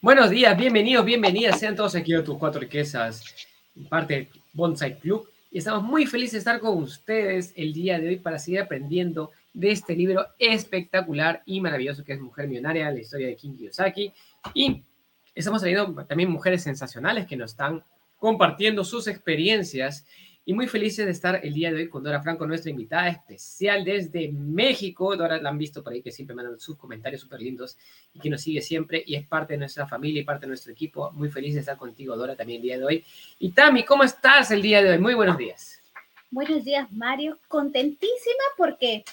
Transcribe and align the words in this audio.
Buenos 0.00 0.30
días, 0.30 0.56
bienvenidos, 0.56 1.04
bienvenidas, 1.04 1.58
sean 1.58 1.74
todos 1.74 1.96
aquí 1.96 2.14
a 2.14 2.22
tus 2.22 2.38
cuatro 2.38 2.60
riquezas, 2.60 3.24
parte 3.88 4.14
de 4.14 4.28
Bonsai 4.52 4.96
Club. 4.96 5.28
Y 5.50 5.58
estamos 5.58 5.82
muy 5.82 6.06
felices 6.06 6.34
de 6.34 6.38
estar 6.38 6.60
con 6.60 6.80
ustedes 6.80 7.52
el 7.56 7.72
día 7.72 7.98
de 7.98 8.06
hoy 8.06 8.16
para 8.16 8.38
seguir 8.38 8.60
aprendiendo 8.60 9.32
de 9.52 9.72
este 9.72 9.96
libro 9.96 10.24
espectacular 10.38 11.42
y 11.46 11.60
maravilloso 11.60 12.04
que 12.04 12.12
es 12.12 12.20
Mujer 12.20 12.46
Millonaria, 12.46 12.92
la 12.92 13.00
historia 13.00 13.26
de 13.26 13.34
Kim 13.34 13.56
Kiyosaki. 13.56 14.12
Y 14.54 14.84
estamos 15.34 15.62
trayendo 15.62 16.06
también 16.06 16.30
mujeres 16.30 16.62
sensacionales 16.62 17.26
que 17.26 17.36
nos 17.36 17.50
están 17.50 17.82
compartiendo 18.18 18.84
sus 18.84 19.08
experiencias 19.08 20.06
y 20.48 20.54
muy 20.54 20.66
felices 20.66 21.04
de 21.04 21.12
estar 21.12 21.40
el 21.44 21.52
día 21.52 21.70
de 21.70 21.76
hoy 21.76 21.88
con 21.90 22.02
Dora 22.02 22.22
Franco, 22.22 22.46
nuestra 22.46 22.70
invitada 22.70 23.08
especial 23.08 23.84
desde 23.84 24.32
México. 24.32 25.14
Dora 25.14 25.36
la 25.42 25.50
han 25.50 25.58
visto 25.58 25.84
por 25.84 25.92
ahí 25.92 26.00
que 26.00 26.10
siempre 26.10 26.34
mandan 26.34 26.58
sus 26.58 26.74
comentarios 26.78 27.20
súper 27.20 27.42
lindos 27.42 27.76
y 28.14 28.18
que 28.18 28.30
nos 28.30 28.40
sigue 28.40 28.62
siempre 28.62 29.04
y 29.06 29.16
es 29.16 29.26
parte 29.26 29.52
de 29.52 29.58
nuestra 29.58 29.86
familia 29.86 30.22
y 30.22 30.24
parte 30.24 30.46
de 30.46 30.48
nuestro 30.48 30.72
equipo. 30.72 31.10
Muy 31.12 31.28
feliz 31.28 31.52
de 31.52 31.60
estar 31.60 31.76
contigo, 31.76 32.16
Dora, 32.16 32.34
también 32.34 32.60
el 32.60 32.62
día 32.62 32.78
de 32.78 32.84
hoy. 32.86 33.04
Y 33.38 33.50
Tami, 33.50 33.84
¿cómo 33.84 34.04
estás 34.04 34.50
el 34.50 34.62
día 34.62 34.82
de 34.82 34.92
hoy? 34.92 34.98
Muy 34.98 35.12
buenos 35.12 35.36
días. 35.36 35.82
Buenos 36.30 36.64
días, 36.64 36.90
Mario. 36.92 37.38
Contentísima 37.48 38.44
porque 38.56 39.04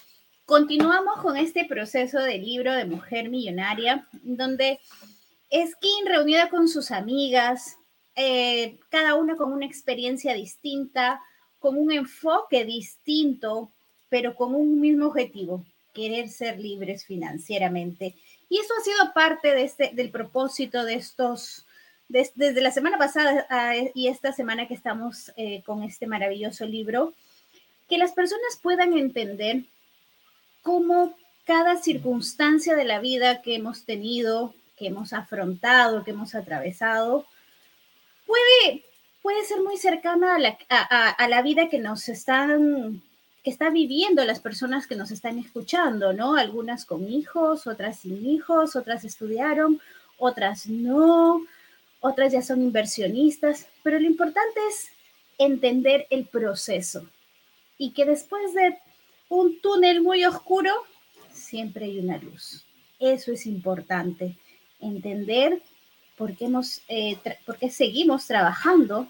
continuamos 0.46 1.22
con 1.22 1.36
este 1.36 1.66
proceso 1.66 2.20
del 2.20 2.46
libro 2.46 2.74
de 2.74 2.86
Mujer 2.86 3.30
Millonaria, 3.30 4.08
donde 4.24 4.80
es 5.50 5.76
Kim 5.82 6.06
reunida 6.08 6.50
con 6.50 6.70
sus 6.70 6.92
amigas, 6.92 7.76
eh, 8.16 8.78
cada 8.90 9.16
una 9.16 9.36
con 9.36 9.52
una 9.52 9.66
experiencia 9.66 10.34
distinta, 10.34 11.22
con 11.60 11.78
un 11.78 11.92
enfoque 11.92 12.64
distinto, 12.64 13.72
pero 14.10 14.36
con 14.36 14.56
un 14.56 14.80
mismo 14.80 15.08
objetivo, 15.08 15.66
querer 15.94 16.30
ser 16.30 16.60
libres 16.60 17.06
financieramente. 17.06 18.16
Y 18.50 18.60
eso 18.60 18.74
ha 18.80 18.84
sido 18.84 19.14
parte 19.14 19.54
de 19.54 19.64
este, 19.64 19.92
del 19.94 20.12
propósito 20.12 20.86
de 20.86 20.96
estos, 20.96 21.66
desde 22.08 22.62
la 22.62 22.72
semana 22.72 22.98
pasada 22.98 23.48
y 23.94 24.08
esta 24.08 24.32
semana 24.32 24.68
que 24.68 24.76
estamos 24.76 25.32
eh, 25.38 25.64
con 25.66 25.84
este 25.84 26.06
maravilloso 26.06 26.66
libro, 26.66 27.14
que 27.90 27.98
las 27.98 28.14
personas 28.14 28.60
puedan 28.62 28.94
entender 28.94 29.64
cómo 30.62 31.16
cada 31.46 31.78
circunstancia 31.78 32.76
de 32.76 32.86
la 32.86 33.00
vida 33.00 33.42
que 33.42 33.56
hemos 33.56 33.86
tenido, 33.86 34.54
que 34.78 34.88
hemos 34.88 35.14
afrontado, 35.14 36.04
que 36.04 36.12
hemos 36.12 36.36
atravesado, 36.36 37.26
puede, 38.26 38.86
puede 39.22 39.44
ser 39.46 39.62
muy 39.62 39.78
cercana 39.78 40.36
a 40.36 40.40
la, 40.40 40.58
a, 40.70 41.28
la 41.28 41.42
vida 41.42 41.70
que 41.70 41.80
nos 41.80 42.10
están 42.10 43.02
que 43.44 43.52
está 43.52 43.70
viviendo 43.70 44.26
las 44.26 44.40
personas 44.40 44.88
que 44.88 44.96
nos 44.96 45.12
están 45.12 45.38
escuchando, 45.38 46.14
¿no? 46.14 46.36
Algunas 46.36 46.84
con 46.84 47.08
hijos, 47.08 47.68
otras 47.68 48.00
sin 48.00 48.26
hijos, 48.26 48.76
otras 48.76 49.04
estudiaron, 49.04 49.80
otras 50.18 50.66
no, 50.66 51.46
otras 52.00 52.34
ya 52.34 52.42
son 52.42 52.64
inversionistas, 52.64 53.68
pero 53.84 54.00
lo 54.00 54.08
importante 54.08 54.60
es 54.68 54.88
entender 55.38 56.08
el 56.10 56.26
proceso 56.26 57.08
y 57.78 57.92
que 57.92 58.06
después 58.06 58.54
de 58.56 58.80
un 59.30 59.60
túnel 59.62 60.02
muy 60.02 60.26
oscuro, 60.26 60.72
siempre 61.32 61.86
hay 61.86 62.00
una 62.00 62.18
luz. 62.18 62.66
Eso 63.00 63.32
es 63.32 63.46
importante, 63.46 64.38
entender 64.80 65.62
por 66.18 66.36
qué, 66.36 66.46
hemos, 66.46 66.82
eh, 66.88 67.18
por 67.46 67.58
qué 67.58 67.70
seguimos 67.70 68.28
trabajando 68.28 69.08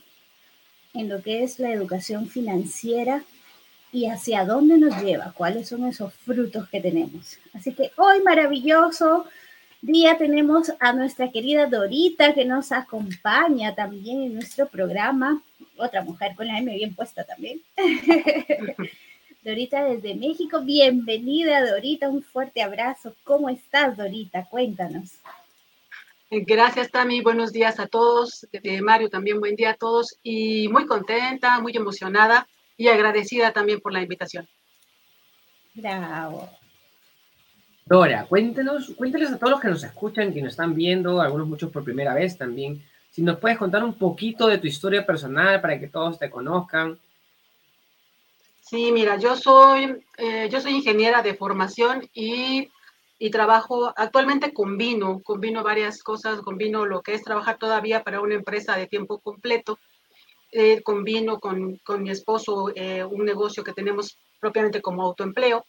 en 0.93 1.09
lo 1.09 1.21
que 1.21 1.43
es 1.43 1.59
la 1.59 1.71
educación 1.71 2.27
financiera 2.27 3.23
y 3.91 4.07
hacia 4.07 4.45
dónde 4.45 4.77
nos 4.77 5.01
lleva, 5.01 5.33
cuáles 5.33 5.69
son 5.69 5.85
esos 5.85 6.13
frutos 6.13 6.67
que 6.69 6.81
tenemos. 6.81 7.37
Así 7.53 7.73
que 7.73 7.91
hoy 7.97 8.21
maravilloso 8.23 9.25
día 9.81 10.17
tenemos 10.17 10.71
a 10.79 10.93
nuestra 10.93 11.31
querida 11.31 11.67
Dorita 11.67 12.33
que 12.33 12.43
nos 12.43 12.71
acompaña 12.71 13.75
también 13.75 14.23
en 14.23 14.33
nuestro 14.33 14.67
programa. 14.67 15.41
Otra 15.77 16.03
mujer 16.03 16.35
con 16.35 16.47
la 16.47 16.57
M 16.57 16.73
bien 16.73 16.93
puesta 16.93 17.23
también. 17.23 17.61
Dorita 19.43 19.83
desde 19.83 20.15
México, 20.15 20.61
bienvenida 20.61 21.69
Dorita, 21.69 22.09
un 22.09 22.23
fuerte 22.23 22.63
abrazo. 22.63 23.15
¿Cómo 23.23 23.47
estás 23.47 23.95
Dorita? 23.95 24.45
Cuéntanos. 24.45 25.19
Gracias, 26.31 26.91
Tami. 26.91 27.21
Buenos 27.21 27.51
días 27.51 27.79
a 27.79 27.87
todos. 27.87 28.47
Mario, 28.81 29.09
también 29.09 29.39
buen 29.39 29.55
día 29.55 29.71
a 29.71 29.75
todos. 29.75 30.17
Y 30.23 30.67
muy 30.69 30.85
contenta, 30.85 31.59
muy 31.59 31.75
emocionada 31.75 32.47
y 32.77 32.87
agradecida 32.87 33.53
también 33.53 33.79
por 33.79 33.93
la 33.93 34.01
invitación. 34.01 34.47
Bravo. 35.73 36.49
Dora, 37.85 38.25
cuéntenos, 38.25 38.93
cuéntenos 38.95 39.31
a 39.31 39.37
todos 39.37 39.51
los 39.51 39.61
que 39.61 39.67
nos 39.67 39.83
escuchan, 39.83 40.33
que 40.33 40.41
nos 40.41 40.53
están 40.53 40.73
viendo, 40.73 41.21
algunos 41.21 41.47
muchos 41.47 41.71
por 41.71 41.83
primera 41.83 42.15
vez 42.15 42.35
también, 42.35 42.83
si 43.11 43.21
nos 43.21 43.37
puedes 43.37 43.59
contar 43.59 43.83
un 43.83 43.93
poquito 43.93 44.47
de 44.47 44.57
tu 44.57 44.65
historia 44.65 45.05
personal 45.05 45.61
para 45.61 45.79
que 45.79 45.87
todos 45.87 46.17
te 46.17 46.29
conozcan. 46.29 46.97
Sí, 48.59 48.91
mira, 48.91 49.17
yo 49.17 49.35
soy, 49.35 50.03
eh, 50.17 50.49
yo 50.51 50.59
soy 50.59 50.73
ingeniera 50.73 51.21
de 51.21 51.35
formación 51.35 52.09
y 52.13 52.71
y 53.17 53.29
trabajo, 53.29 53.93
actualmente 53.95 54.53
combino, 54.53 55.21
combino 55.23 55.63
varias 55.63 56.03
cosas, 56.03 56.41
combino 56.41 56.85
lo 56.85 57.01
que 57.01 57.13
es 57.13 57.23
trabajar 57.23 57.57
todavía 57.57 58.03
para 58.03 58.21
una 58.21 58.35
empresa 58.35 58.75
de 58.75 58.87
tiempo 58.87 59.19
completo, 59.19 59.79
eh, 60.51 60.81
combino 60.83 61.39
con, 61.39 61.77
con, 61.77 62.03
mi 62.03 62.09
esposo 62.11 62.71
eh, 62.75 63.03
un 63.03 63.25
negocio 63.25 63.63
que 63.63 63.73
tenemos 63.73 64.17
propiamente 64.39 64.81
como 64.81 65.03
autoempleo, 65.03 65.65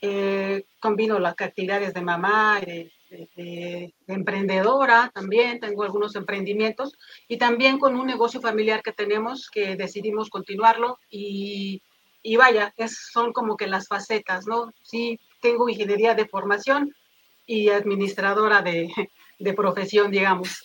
eh, 0.00 0.64
combino 0.80 1.18
las 1.18 1.34
actividades 1.38 1.94
de 1.94 2.00
mamá, 2.00 2.60
de, 2.60 2.92
de, 3.36 3.94
emprendedora 4.06 5.10
también, 5.14 5.60
tengo 5.60 5.82
algunos 5.82 6.16
emprendimientos 6.16 6.94
y 7.28 7.36
también 7.36 7.78
con 7.78 7.94
un 7.94 8.06
negocio 8.06 8.40
familiar 8.40 8.82
que 8.82 8.92
tenemos 8.92 9.48
que 9.50 9.76
decidimos 9.76 10.30
continuarlo 10.30 10.98
y, 11.10 11.82
y 12.22 12.36
vaya, 12.36 12.72
es, 12.76 13.10
son 13.12 13.32
como 13.32 13.56
que 13.56 13.66
las 13.66 13.86
facetas, 13.86 14.46
¿no? 14.46 14.72
Sí, 14.82 15.20
tengo 15.42 15.68
ingeniería 15.68 16.14
de 16.14 16.26
formación 16.26 16.94
y 17.46 17.68
administradora 17.68 18.62
de, 18.62 18.88
de 19.38 19.52
profesión, 19.52 20.10
digamos. 20.10 20.62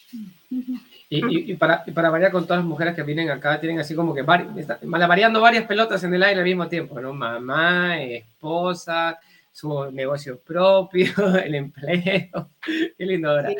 Y, 1.10 1.52
y, 1.52 1.56
para, 1.56 1.84
y, 1.86 1.92
para, 1.92 2.10
variar 2.10 2.32
con 2.32 2.44
todas 2.44 2.60
las 2.60 2.68
mujeres 2.68 2.96
que 2.96 3.04
vienen 3.04 3.30
acá, 3.30 3.60
tienen 3.60 3.80
así 3.80 3.96
como 3.96 4.14
que 4.14 4.22
variando 4.22 5.42
varias 5.42 5.66
pelotas 5.66 6.04
en 6.04 6.14
el 6.14 6.24
aire 6.24 6.40
al 6.40 6.46
mismo 6.46 6.68
tiempo, 6.68 7.00
¿no? 7.02 7.14
Mamá, 7.14 8.02
esposa, 8.02 9.20
su 9.52 9.92
negocio 9.92 10.40
propio, 10.40 11.12
el 11.44 11.56
empleo. 11.56 12.52
Qué 12.62 13.06
lindo 13.06 13.32
ahora. 13.32 13.52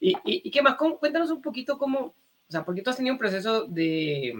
Y, 0.00 0.16
y, 0.24 0.50
qué 0.50 0.62
más? 0.62 0.76
Cuéntanos 0.76 1.30
un 1.30 1.42
poquito 1.42 1.76
cómo, 1.76 1.98
o 1.98 2.14
sea, 2.48 2.64
porque 2.64 2.80
tú 2.80 2.90
has 2.90 2.96
tenido 2.96 3.14
un 3.14 3.18
proceso 3.18 3.66
de, 3.66 4.34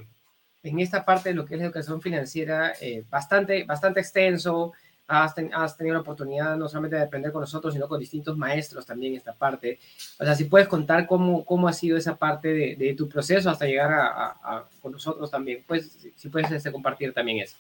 en 0.62 0.80
esta 0.80 1.04
parte 1.04 1.30
de 1.30 1.34
lo 1.34 1.44
que 1.44 1.54
es 1.54 1.60
la 1.60 1.66
educación 1.66 2.00
financiera, 2.00 2.72
eh, 2.80 3.04
bastante, 3.10 3.64
bastante 3.64 4.00
extenso, 4.00 4.72
has, 5.10 5.76
tenido 5.76 5.94
la 5.94 6.00
oportunidad 6.00 6.56
no 6.56 6.68
solamente 6.68 6.96
de 6.96 7.02
aprender 7.02 7.32
con 7.32 7.40
nosotros, 7.40 7.74
sino 7.74 7.88
con 7.88 7.98
distintos 7.98 8.36
maestros 8.36 8.86
también 8.86 9.14
esta 9.14 9.34
parte. 9.34 9.80
O 10.18 10.24
sea, 10.24 10.34
si 10.34 10.44
puedes 10.44 10.68
contar 10.68 11.06
cómo, 11.06 11.44
cómo 11.44 11.66
ha 11.66 11.72
sido 11.72 11.96
esa 11.96 12.16
parte 12.16 12.48
de, 12.48 12.76
de 12.76 12.94
tu 12.94 13.08
proceso 13.08 13.50
hasta 13.50 13.66
llegar 13.66 13.90
a, 13.92 14.64
con 14.80 14.92
nosotros 14.92 15.30
también, 15.30 15.64
pues 15.66 15.98
si 16.14 16.28
puedes 16.28 16.50
este, 16.52 16.70
compartir 16.70 17.12
también 17.12 17.40
eso. 17.40 17.56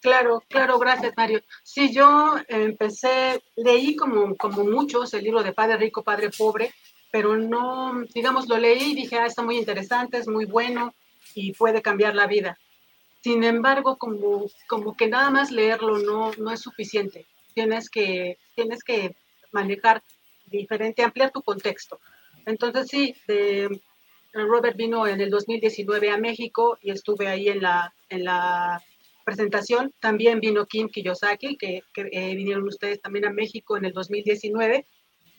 Claro, 0.00 0.42
claro, 0.48 0.78
gracias 0.78 1.12
Mario. 1.16 1.42
Sí, 1.62 1.92
yo 1.92 2.36
empecé, 2.48 3.42
leí 3.56 3.94
como, 3.94 4.34
como 4.36 4.64
muchos 4.64 5.14
el 5.14 5.24
libro 5.24 5.42
de 5.42 5.52
Padre 5.52 5.76
Rico, 5.76 6.02
Padre 6.02 6.30
Pobre, 6.36 6.72
pero 7.12 7.36
no, 7.36 8.02
digamos, 8.14 8.48
lo 8.48 8.56
leí 8.56 8.92
y 8.92 8.94
dije, 8.94 9.18
ah, 9.18 9.26
está 9.26 9.42
muy 9.42 9.58
interesante, 9.58 10.16
es 10.16 10.26
muy 10.26 10.46
bueno 10.46 10.94
y 11.34 11.52
puede 11.52 11.82
cambiar 11.82 12.14
la 12.14 12.26
vida. 12.26 12.58
Sin 13.22 13.44
embargo, 13.44 13.98
como, 13.98 14.46
como 14.68 14.96
que 14.96 15.06
nada 15.06 15.30
más 15.30 15.52
leerlo 15.52 15.98
no, 15.98 16.32
no 16.38 16.50
es 16.50 16.60
suficiente. 16.60 17.26
Tienes 17.54 17.88
que, 17.88 18.38
tienes 18.56 18.82
que 18.82 19.14
manejar 19.52 20.02
diferente, 20.46 21.02
ampliar 21.02 21.30
tu 21.30 21.42
contexto. 21.42 22.00
Entonces, 22.46 22.88
sí, 22.88 23.14
Robert 24.32 24.76
vino 24.76 25.06
en 25.06 25.20
el 25.20 25.30
2019 25.30 26.10
a 26.10 26.18
México 26.18 26.78
y 26.82 26.90
estuve 26.90 27.28
ahí 27.28 27.48
en 27.48 27.62
la, 27.62 27.94
en 28.08 28.24
la 28.24 28.82
presentación. 29.24 29.92
También 30.00 30.40
vino 30.40 30.66
Kim 30.66 30.88
Kiyosaki, 30.88 31.56
que, 31.56 31.82
que 31.94 32.08
eh, 32.10 32.34
vinieron 32.34 32.64
ustedes 32.64 33.00
también 33.00 33.26
a 33.26 33.32
México 33.32 33.76
en 33.76 33.84
el 33.84 33.92
2019. 33.92 34.84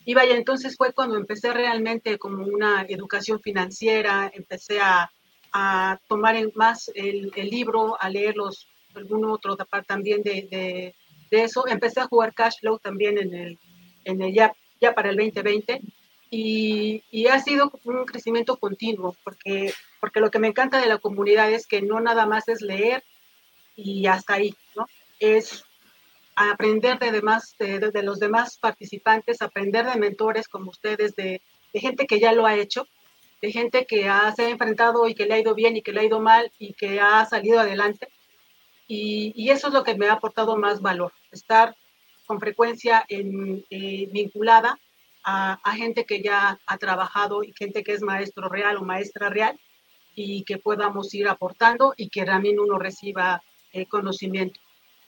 Y 0.06 0.14
vaya, 0.14 0.36
entonces 0.36 0.76
fue 0.78 0.94
cuando 0.94 1.18
empecé 1.18 1.52
realmente 1.54 2.18
como 2.18 2.46
una 2.46 2.84
educación 2.88 3.42
financiera, 3.42 4.32
empecé 4.34 4.80
a, 4.80 5.12
a 5.54 6.00
tomar 6.08 6.36
en 6.36 6.52
más 6.56 6.92
el, 6.96 7.32
el, 7.36 7.50
libro, 7.50 7.96
a 8.02 8.10
leer 8.10 8.36
los, 8.36 8.68
algún 8.96 9.26
otro 9.26 9.56
también 9.88 10.24
de, 10.24 10.48
de, 10.50 10.96
de, 11.30 11.44
eso. 11.44 11.68
Empecé 11.68 12.02
a 12.02 12.08
jugar 12.08 12.34
cash 12.34 12.60
flow 12.60 12.80
también 12.80 13.18
en 13.18 13.34
el, 13.34 13.60
en 14.04 14.22
el 14.22 14.34
ya, 14.34 14.54
ya 14.82 14.94
para 14.94 15.12
el 15.12 15.18
2020 15.18 15.82
y, 16.30 17.04
y, 17.12 17.28
ha 17.28 17.40
sido 17.40 17.72
un 17.84 18.06
crecimiento 18.06 18.58
continuo 18.58 19.16
porque, 19.24 19.72
porque 20.00 20.20
lo 20.20 20.32
que 20.32 20.40
me 20.40 20.48
encanta 20.48 20.82
de 20.82 20.88
la 20.88 20.98
comunidad 20.98 21.52
es 21.52 21.68
que 21.68 21.84
no 21.84 22.00
nada 22.00 22.26
más 22.26 22.48
es 22.48 22.62
leer 22.62 23.04
y 23.76 24.08
hasta 24.08 24.34
ahí, 24.34 24.56
¿no? 24.76 24.88
Es 25.20 25.64
aprender 26.36 26.98
de, 26.98 27.12
demás, 27.12 27.56
de, 27.60 27.80
de 27.80 28.04
los 28.04 28.20
demás 28.20 28.58
participantes, 28.58 29.42
aprender 29.42 29.86
de 29.86 30.00
mentores 30.00 30.48
como 30.48 30.72
ustedes, 30.72 31.16
de, 31.16 31.42
gente 31.74 32.06
que 32.08 32.20
ya 32.20 32.34
lo 32.34 32.46
ha 32.46 32.56
hecho, 32.56 32.88
de 33.44 33.52
gente 33.52 33.86
que 33.86 34.08
ha, 34.08 34.34
se 34.34 34.46
ha 34.46 34.50
enfrentado 34.50 35.06
y 35.06 35.16
que 35.16 35.26
le 35.26 35.34
ha 35.34 35.40
ido 35.40 35.54
bien 35.54 35.76
y 35.76 35.82
que 35.82 35.92
le 35.92 36.00
ha 36.00 36.06
ido 36.06 36.22
mal 36.22 36.50
y 36.60 36.72
que 36.76 37.02
ha 37.02 37.26
salido 37.26 37.60
adelante. 37.60 38.08
Y, 38.88 39.34
y 39.36 39.50
eso 39.50 39.68
es 39.68 39.74
lo 39.74 39.84
que 39.84 39.96
me 39.96 40.08
ha 40.08 40.14
aportado 40.14 40.56
más 40.56 40.82
valor, 40.82 41.12
estar 41.30 41.76
con 42.26 42.40
frecuencia 42.40 43.04
en, 43.10 43.66
eh, 43.70 44.08
vinculada 44.14 44.80
a, 45.26 45.60
a, 45.62 45.76
gente 45.76 46.06
que 46.06 46.22
ya 46.22 46.58
ha 46.66 46.78
trabajado 46.78 47.44
y 47.44 47.52
gente 47.52 47.84
que 47.84 47.92
es 47.92 48.02
maestro 48.02 48.48
real 48.48 48.78
o 48.78 48.84
maestra 48.84 49.28
real 49.30 49.60
y 50.16 50.46
que 50.46 50.58
podamos 50.58 51.14
ir 51.14 51.28
aportando 51.28 51.94
y 51.98 52.08
que 52.08 52.24
también 52.24 52.62
uno 52.62 52.80
reciba 52.80 53.44
eh, 53.74 53.86
conocimiento. 53.88 54.62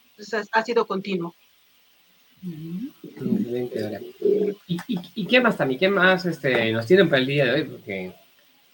Entonces, 0.09 0.49
ha 0.51 0.61
sido 0.61 0.85
continuo. 0.85 1.33
¿Y, 2.43 2.91
y, 4.67 4.99
y 5.15 5.25
qué 5.25 5.39
más 5.39 5.55
también? 5.55 5.79
¿Qué 5.79 5.87
más 5.87 6.25
este, 6.25 6.73
nos 6.73 6.85
tienen 6.85 7.07
para 7.07 7.21
el 7.21 7.27
día 7.27 7.45
de 7.45 7.51
hoy? 7.53 7.63
Porque 7.63 8.24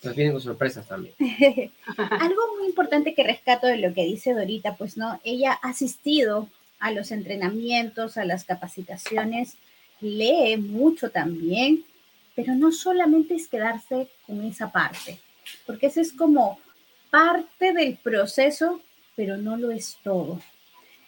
nos 0.03 0.15
vienen 0.15 0.33
con 0.33 0.42
sorpresas 0.42 0.88
también. 0.88 1.13
Algo 1.98 2.42
muy 2.57 2.68
importante 2.68 3.13
que 3.13 3.24
rescato 3.24 3.68
de 3.68 3.77
lo 3.77 3.94
que 3.94 4.06
dice 4.06 4.33
Dorita, 4.33 4.75
pues 4.75 4.98
no, 4.98 5.19
ella 5.24 5.59
ha 5.62 5.69
asistido 5.69 6.50
a 6.80 6.92
los 6.92 7.12
entrenamientos, 7.12 8.18
a 8.18 8.25
las 8.25 8.44
capacitaciones, 8.44 9.56
lee 10.00 10.57
mucho 10.57 11.12
también, 11.12 11.86
pero 12.36 12.56
no 12.56 12.71
solamente 12.71 13.36
es 13.36 13.48
quedarse 13.48 14.07
con 14.25 14.44
esa 14.44 14.71
parte, 14.71 15.19
porque 15.65 15.88
eso 15.88 16.01
es 16.01 16.12
como 16.12 16.59
parte 17.12 17.74
del 17.74 17.98
proceso, 17.98 18.81
pero 19.15 19.38
no 19.38 19.57
lo 19.57 19.69
es 19.71 19.98
todo. 20.03 20.42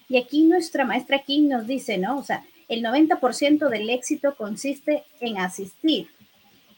Y 0.07 0.17
aquí 0.17 0.43
nuestra 0.43 0.85
maestra 0.85 1.19
King 1.19 1.47
nos 1.47 1.65
dice, 1.65 1.97
¿no? 1.97 2.19
O 2.19 2.23
sea, 2.23 2.45
el 2.67 2.83
90% 2.83 3.69
del 3.69 3.89
éxito 3.89 4.35
consiste 4.35 5.03
en 5.19 5.39
asistir. 5.39 6.07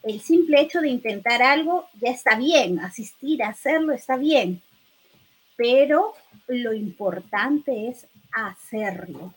El 0.06 0.22
simple 0.22 0.62
hecho 0.62 0.82
de 0.82 0.90
intentar 0.90 1.42
algo 1.42 1.88
ya 2.00 2.12
está 2.12 2.36
bien, 2.36 2.80
asistir, 2.80 3.42
hacerlo 3.42 3.92
está 3.92 4.18
bien, 4.18 4.62
pero 5.58 6.14
lo 6.48 6.74
importante 6.74 7.88
es 7.88 8.06
hacerlo. 8.32 9.34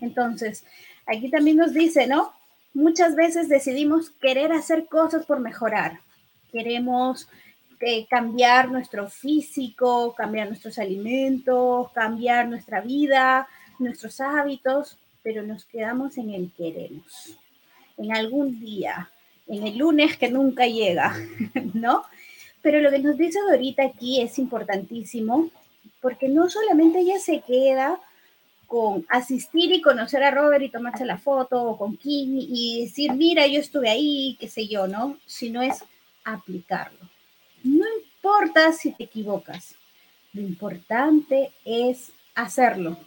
Entonces, 0.00 0.64
aquí 1.04 1.30
también 1.30 1.58
nos 1.58 1.74
dice, 1.74 2.06
¿no? 2.06 2.32
Muchas 2.72 3.14
veces 3.14 3.50
decidimos 3.50 4.08
querer 4.08 4.52
hacer 4.52 4.86
cosas 4.86 5.26
por 5.26 5.38
mejorar. 5.40 6.00
Queremos 6.50 7.28
eh, 7.80 8.06
cambiar 8.06 8.70
nuestro 8.70 9.10
físico, 9.10 10.14
cambiar 10.14 10.48
nuestros 10.48 10.78
alimentos, 10.78 11.92
cambiar 11.92 12.48
nuestra 12.48 12.80
vida, 12.80 13.48
nuestros 13.78 14.22
hábitos, 14.22 14.98
pero 15.22 15.42
nos 15.42 15.66
quedamos 15.66 16.16
en 16.16 16.30
el 16.30 16.50
queremos. 16.52 17.36
En 17.98 18.16
algún 18.16 18.58
día, 18.60 19.10
en 19.48 19.66
el 19.66 19.78
lunes 19.78 20.16
que 20.16 20.30
nunca 20.30 20.66
llega, 20.66 21.16
¿no? 21.74 22.04
Pero 22.62 22.80
lo 22.80 22.90
que 22.90 22.98
nos 22.98 23.16
dice 23.16 23.38
Dorita 23.48 23.84
aquí 23.84 24.20
es 24.20 24.38
importantísimo 24.38 25.50
porque 26.00 26.28
no 26.28 26.48
solamente 26.50 27.00
ella 27.00 27.18
se 27.18 27.40
queda 27.40 28.00
con 28.66 29.06
asistir 29.08 29.72
y 29.72 29.80
conocer 29.80 30.22
a 30.24 30.30
Robert 30.30 30.62
y 30.62 30.68
tomarse 30.68 31.04
la 31.04 31.18
foto 31.18 31.62
o 31.62 31.78
con 31.78 31.96
Kim 31.96 32.38
y 32.40 32.82
decir, 32.84 33.12
mira, 33.12 33.46
yo 33.46 33.60
estuve 33.60 33.88
ahí, 33.88 34.36
qué 34.40 34.48
sé 34.48 34.66
yo, 34.66 34.88
¿no? 34.88 35.18
Sino 35.26 35.62
es 35.62 35.84
aplicarlo. 36.24 37.08
No 37.62 37.84
importa 38.02 38.72
si 38.72 38.92
te 38.92 39.04
equivocas, 39.04 39.76
lo 40.32 40.42
importante 40.42 41.52
es 41.64 42.12
hacerlo, 42.34 42.98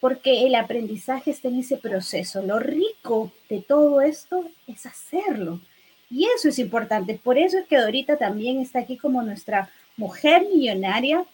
porque 0.00 0.46
el 0.46 0.54
aprendizaje 0.54 1.30
está 1.30 1.48
en 1.48 1.60
ese 1.60 1.76
proceso. 1.76 2.42
Lo 2.42 2.58
rico 2.58 3.32
de 3.48 3.60
todo 3.60 4.00
esto 4.00 4.48
es 4.66 4.86
hacerlo. 4.86 5.60
Y 6.10 6.26
eso 6.26 6.48
es 6.48 6.58
importante. 6.58 7.20
Por 7.22 7.38
eso 7.38 7.58
es 7.58 7.66
que 7.66 7.78
Dorita 7.78 8.16
también 8.16 8.60
está 8.60 8.80
aquí 8.80 8.96
como 8.96 9.22
nuestra 9.22 9.70
mujer 9.96 10.46
millonaria, 10.52 11.24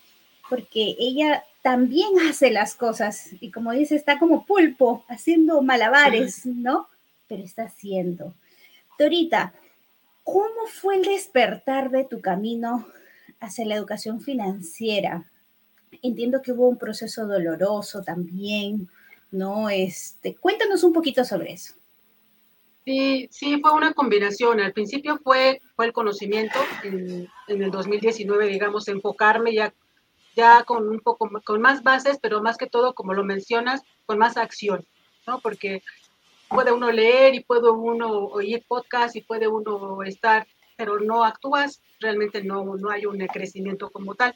porque 0.48 0.96
ella 0.98 1.44
también 1.62 2.08
hace 2.28 2.50
las 2.50 2.74
cosas 2.74 3.30
y 3.40 3.50
como 3.50 3.72
dice, 3.72 3.96
está 3.96 4.18
como 4.18 4.44
pulpo, 4.44 5.04
haciendo 5.08 5.62
malabares, 5.62 6.46
¿no? 6.46 6.86
Pero 7.26 7.42
está 7.42 7.64
haciendo. 7.64 8.34
Dorita, 8.98 9.52
¿Cómo 10.26 10.66
fue 10.66 10.96
el 10.96 11.04
despertar 11.04 11.88
de 11.90 12.02
tu 12.02 12.20
camino 12.20 12.88
hacia 13.38 13.64
la 13.64 13.76
educación 13.76 14.20
financiera? 14.20 15.30
Entiendo 16.02 16.42
que 16.42 16.50
hubo 16.50 16.68
un 16.68 16.78
proceso 16.78 17.28
doloroso 17.28 18.02
también, 18.02 18.88
¿no? 19.30 19.70
Este, 19.70 20.34
cuéntanos 20.34 20.82
un 20.82 20.92
poquito 20.92 21.24
sobre 21.24 21.52
eso. 21.52 21.74
Sí, 22.86 23.28
sí, 23.32 23.60
fue 23.60 23.72
una 23.72 23.92
combinación. 23.94 24.60
Al 24.60 24.72
principio 24.72 25.18
fue, 25.18 25.60
fue 25.74 25.86
el 25.86 25.92
conocimiento, 25.92 26.56
en, 26.84 27.28
en 27.48 27.62
el 27.62 27.72
2019, 27.72 28.46
digamos, 28.46 28.86
enfocarme 28.86 29.52
ya, 29.52 29.74
ya 30.36 30.62
con 30.62 30.88
un 30.88 31.00
poco 31.00 31.28
con 31.44 31.60
más 31.60 31.82
bases, 31.82 32.18
pero 32.22 32.40
más 32.42 32.56
que 32.56 32.68
todo, 32.68 32.94
como 32.94 33.12
lo 33.12 33.24
mencionas, 33.24 33.82
con 34.06 34.18
más 34.18 34.36
acción, 34.36 34.86
¿no? 35.26 35.40
Porque 35.40 35.82
puede 36.48 36.70
uno 36.70 36.92
leer 36.92 37.34
y 37.34 37.40
puede 37.40 37.68
uno 37.68 38.08
oír 38.08 38.64
podcast 38.68 39.16
y 39.16 39.22
puede 39.22 39.48
uno 39.48 40.04
estar, 40.04 40.46
pero 40.76 41.00
no 41.00 41.24
actúas, 41.24 41.82
realmente 41.98 42.44
no, 42.44 42.76
no 42.76 42.90
hay 42.90 43.04
un 43.04 43.18
crecimiento 43.26 43.90
como 43.90 44.14
tal. 44.14 44.32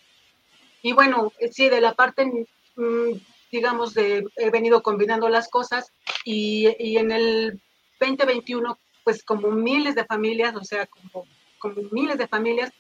Y 0.82 0.92
bueno, 0.92 1.32
sí, 1.52 1.68
de 1.68 1.80
la 1.80 1.94
parte, 1.94 2.26
mm, 2.74 3.12
digamos, 3.52 3.94
de, 3.94 4.24
he 4.34 4.50
venido 4.50 4.82
combinando 4.82 5.28
las 5.28 5.48
cosas 5.48 5.92
y, 6.24 6.66
y, 6.80 6.96
en 6.96 7.12
el 7.12 7.60
2021, 8.00 8.78
pues 9.04 9.22
como 9.22 9.50
miles 9.50 9.94
de 9.94 10.04
familias, 10.04 10.56
o 10.56 10.64
sea, 10.64 10.86
como, 10.86 11.26
miles 11.90 12.18
de 12.18 12.26
familias, 12.26 12.72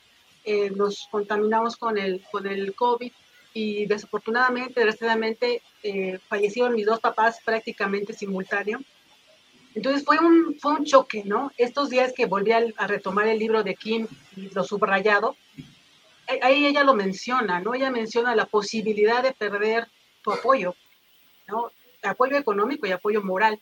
eh, 0.44 0.70
nos 0.70 1.06
contaminamos 1.10 1.76
con 1.76 1.98
el, 1.98 2.22
con 2.32 2.46
el 2.46 2.74
COVID 2.74 3.12
y 3.52 3.86
desafortunadamente, 3.86 4.80
desgraciadamente, 4.80 5.62
eh, 5.82 6.18
fallecieron 6.28 6.74
mis 6.74 6.86
dos 6.86 7.00
papás 7.00 7.38
prácticamente 7.44 8.12
simultáneo 8.12 8.80
entonces 9.74 10.04
fue 10.04 10.18
un, 10.18 10.56
fue 10.58 10.72
un 10.72 10.84
choque, 10.84 11.22
¿no? 11.24 11.52
Estos 11.56 11.90
días 11.90 12.12
que 12.12 12.26
volví 12.26 12.52
a, 12.52 12.86
retomar 12.86 13.28
el 13.28 13.38
libro 13.38 13.62
de 13.62 13.74
Kim 13.76 14.06
y 14.36 14.50
lo 14.50 14.64
subrayado, 14.64 15.36
ahí 16.42 16.66
ella 16.66 16.82
lo 16.82 16.94
menciona, 16.94 17.60
¿no? 17.60 17.74
Ella 17.74 17.90
menciona 17.90 18.34
la 18.34 18.46
posibilidad 18.46 19.22
de 19.22 19.32
perder 19.32 19.88
tu 20.22 20.32
apoyo, 20.32 20.74
¿no? 21.46 21.70
Apoyo 22.02 22.36
económico 22.36 22.86
y 22.86 22.92
apoyo 22.92 23.22
moral. 23.22 23.60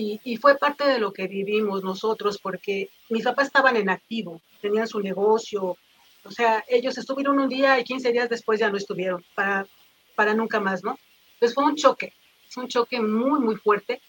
Y, 0.00 0.20
y, 0.22 0.36
fue 0.36 0.56
parte 0.56 0.84
de 0.84 0.98
lo 0.98 1.12
que 1.12 1.26
vivimos 1.26 1.82
nosotros, 1.82 2.38
porque 2.38 2.88
mis 3.08 3.24
papás 3.24 3.46
estaban 3.48 3.74
en 3.76 3.90
activo, 3.90 4.40
tenían 4.60 4.86
su 4.86 5.00
negocio, 5.00 5.76
o 6.24 6.30
sea, 6.30 6.64
ellos 6.68 6.96
estuvieron 6.98 7.38
un 7.40 7.48
día 7.48 7.80
y 7.80 7.84
15 7.84 8.12
días 8.12 8.28
después 8.28 8.60
ya 8.60 8.70
no 8.70 8.76
estuvieron, 8.76 9.24
para, 9.34 9.66
para 10.14 10.34
nunca 10.34 10.60
más, 10.60 10.84
¿no? 10.84 10.98
Entonces 11.34 11.54
fue 11.54 11.64
un 11.64 11.74
choque, 11.74 12.12
fue 12.48 12.64
un 12.64 12.68
choque 12.68 13.00
muy, 13.00 13.40
muy 13.40 13.56
fuerte 13.56 14.00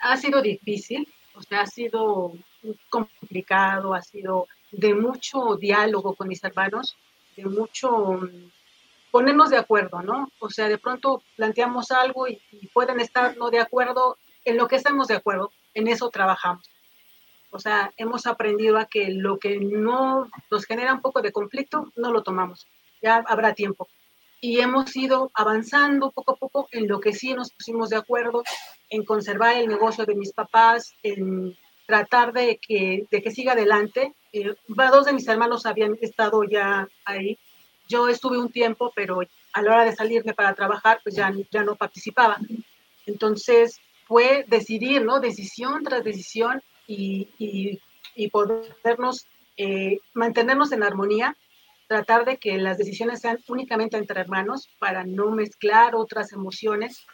ha 0.00 0.16
sido 0.16 0.40
difícil, 0.42 1.08
o 1.34 1.42
sea, 1.42 1.62
ha 1.62 1.66
sido 1.66 2.32
complicado, 2.88 3.94
ha 3.94 4.02
sido 4.02 4.46
de 4.70 4.94
mucho 4.94 5.56
diálogo 5.56 6.14
con 6.14 6.28
mis 6.28 6.42
hermanos, 6.42 6.96
de 7.36 7.46
mucho 7.46 8.12
mm, 8.14 8.50
ponernos 9.10 9.50
de 9.50 9.58
acuerdo, 9.58 10.02
¿no? 10.02 10.30
O 10.40 10.50
sea, 10.50 10.68
de 10.68 10.78
pronto 10.78 11.22
planteamos 11.36 11.90
algo 11.90 12.28
y, 12.28 12.40
y, 12.52 12.66
pueden 12.68 13.00
estar 13.00 13.36
no 13.36 13.50
de 13.50 13.60
acuerdo, 13.60 14.18
en 14.44 14.56
lo 14.56 14.68
que 14.68 14.76
estamos 14.76 15.08
de 15.08 15.16
acuerdo, 15.16 15.52
en 15.74 15.88
eso 15.88 16.10
trabajamos. 16.10 16.68
O 17.50 17.58
sea, 17.58 17.92
hemos 17.96 18.26
aprendido 18.26 18.76
a 18.76 18.86
que 18.86 19.10
lo 19.10 19.38
que 19.38 19.58
no 19.58 20.28
nos 20.50 20.66
genera 20.66 20.94
un 20.94 21.00
poco 21.00 21.22
de 21.22 21.32
conflicto, 21.32 21.92
no 21.96 22.12
lo 22.12 22.22
tomamos. 22.22 22.66
Ya 23.00 23.16
habrá 23.26 23.54
tiempo 23.54 23.88
y 24.40 24.60
hemos 24.60 24.94
ido 24.96 25.30
avanzando 25.34 26.10
poco 26.10 26.32
a 26.32 26.36
poco 26.36 26.68
en 26.72 26.86
lo 26.88 27.00
que 27.00 27.12
sí 27.12 27.34
nos 27.34 27.52
pusimos 27.52 27.90
de 27.90 27.96
acuerdo, 27.96 28.44
en 28.88 29.04
conservar 29.04 29.56
el 29.56 29.68
negocio 29.68 30.06
de 30.06 30.14
mis 30.14 30.32
papás, 30.32 30.94
en 31.02 31.56
tratar 31.86 32.32
de 32.32 32.58
que, 32.58 33.06
de 33.10 33.22
que 33.22 33.30
siga 33.30 33.52
adelante. 33.52 34.14
Eh, 34.32 34.54
dos 34.68 35.06
de 35.06 35.12
mis 35.12 35.26
hermanos 35.26 35.66
habían 35.66 35.98
estado 36.00 36.44
ya 36.44 36.88
ahí. 37.04 37.38
Yo 37.88 38.08
estuve 38.08 38.38
un 38.38 38.52
tiempo, 38.52 38.92
pero 38.94 39.22
a 39.52 39.62
la 39.62 39.72
hora 39.72 39.84
de 39.84 39.96
salirme 39.96 40.34
para 40.34 40.54
trabajar, 40.54 41.00
pues 41.02 41.16
ya, 41.16 41.32
ya 41.50 41.64
no 41.64 41.74
participaba. 41.74 42.38
Entonces 43.06 43.80
fue 44.08 44.44
decidir, 44.48 45.04
¿no? 45.04 45.20
Decisión 45.20 45.84
tras 45.84 46.02
decisión 46.02 46.62
y, 46.86 47.28
y, 47.38 47.80
y 48.16 48.30
podernos 48.30 49.26
eh, 49.56 49.98
mantenernos 50.14 50.72
en 50.72 50.82
armonía 50.82 51.36
tratar 51.88 52.24
de 52.24 52.36
que 52.36 52.58
las 52.58 52.78
decisiones 52.78 53.20
sean 53.20 53.38
únicamente 53.48 53.96
entre 53.96 54.20
hermanos 54.20 54.68
para 54.78 55.04
no 55.04 55.30
mezclar 55.30 55.94
otras 55.94 56.32
emociones. 56.32 57.06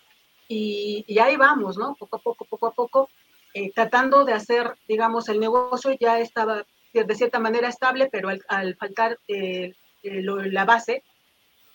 Y, 0.49 1.05
y 1.07 1.19
ahí 1.21 1.37
vamos, 1.37 1.79
¿no? 1.79 1.95
Poco 1.95 2.17
a 2.17 2.19
poco, 2.19 2.45
poco 2.45 2.67
a 2.67 2.73
poco, 2.73 3.11
eh, 3.55 3.73
tratando 3.73 4.25
de 4.25 4.35
hacer, 4.35 4.75
digamos, 4.89 5.29
el 5.29 5.41
negocio 5.41 5.97
ya 5.99 6.19
estaba 6.21 6.67
de 6.93 7.15
cierta 7.15 7.41
manera 7.41 7.69
estable, 7.69 8.09
pero 8.11 8.29
al, 8.29 8.43
al 8.49 8.77
faltar 8.77 9.19
eh, 9.27 9.75
eh, 10.03 10.23
lo, 10.23 10.43
la 10.43 10.65
base, 10.65 11.03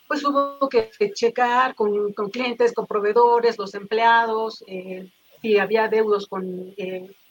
pues 0.10 0.26
hubo 0.26 0.68
que 0.70 0.90
checar 1.14 1.76
con, 1.76 2.14
con, 2.14 2.32
clientes, 2.32 2.74
con 2.74 2.88
proveedores, 2.88 3.60
los 3.60 3.76
empleados, 3.76 4.66
si 5.40 5.60
había 5.60 5.88
deudos 5.88 6.26
con, 6.28 6.74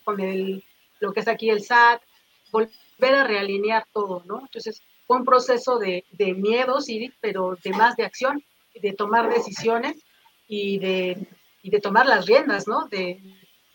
con 0.04 0.20
el, 0.20 0.64
lo 1.00 1.12
que 1.12 1.18
es 1.18 1.26
aquí 1.26 1.50
el 1.50 1.64
SAT, 1.64 2.00
volver 2.52 3.14
a 3.16 3.24
realinear 3.24 3.84
todo, 3.92 4.22
¿no? 4.26 4.42
Entonces, 4.42 4.80
fue 5.08 5.16
un 5.16 5.24
proceso 5.24 5.80
de, 5.80 6.04
de 6.12 6.34
miedo, 6.34 6.80
sí, 6.80 7.12
pero 7.20 7.58
de 7.64 7.70
más 7.72 7.96
de 7.96 8.04
acción, 8.04 8.44
de 8.80 8.92
tomar 8.92 9.28
decisiones 9.28 9.96
y 10.46 10.78
de, 10.78 11.26
y 11.62 11.70
de 11.70 11.80
tomar 11.80 12.06
las 12.06 12.26
riendas, 12.26 12.68
¿no? 12.68 12.86
De, 12.86 13.20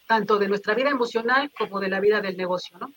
tanto 0.08 0.38
de 0.38 0.48
nuestra 0.48 0.76
vida 0.76 0.90
emocional 0.90 1.52
como 1.58 1.82
de 1.82 1.90
la 1.90 2.00
vida 2.00 2.22
del 2.22 2.38
negocio, 2.38 2.78
¿no? 2.78 2.88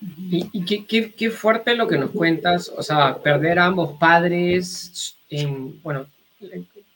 Y, 0.00 0.64
qué, 0.64 0.86
qué, 0.86 1.12
qué, 1.12 1.30
fuerte 1.30 1.74
lo 1.74 1.86
que 1.86 1.98
nos 1.98 2.10
cuentas, 2.10 2.72
o 2.74 2.82
sea, 2.82 3.18
perder 3.18 3.58
a 3.58 3.66
ambos 3.66 3.98
padres, 3.98 5.16
en, 5.28 5.80
bueno, 5.82 6.06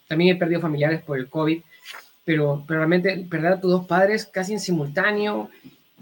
también 0.09 0.35
he 0.35 0.39
perdido 0.39 0.61
familiares 0.61 1.03
por 1.03 1.19
el 1.19 1.29
COVID, 1.29 1.61
pero, 2.25 2.65
pero 2.67 2.81
realmente 2.81 3.27
perder 3.29 3.53
a 3.53 3.61
tus 3.61 3.71
dos 3.71 3.87
padres 3.87 4.25
casi 4.25 4.55
en 4.55 4.61
simultáneo 4.61 5.51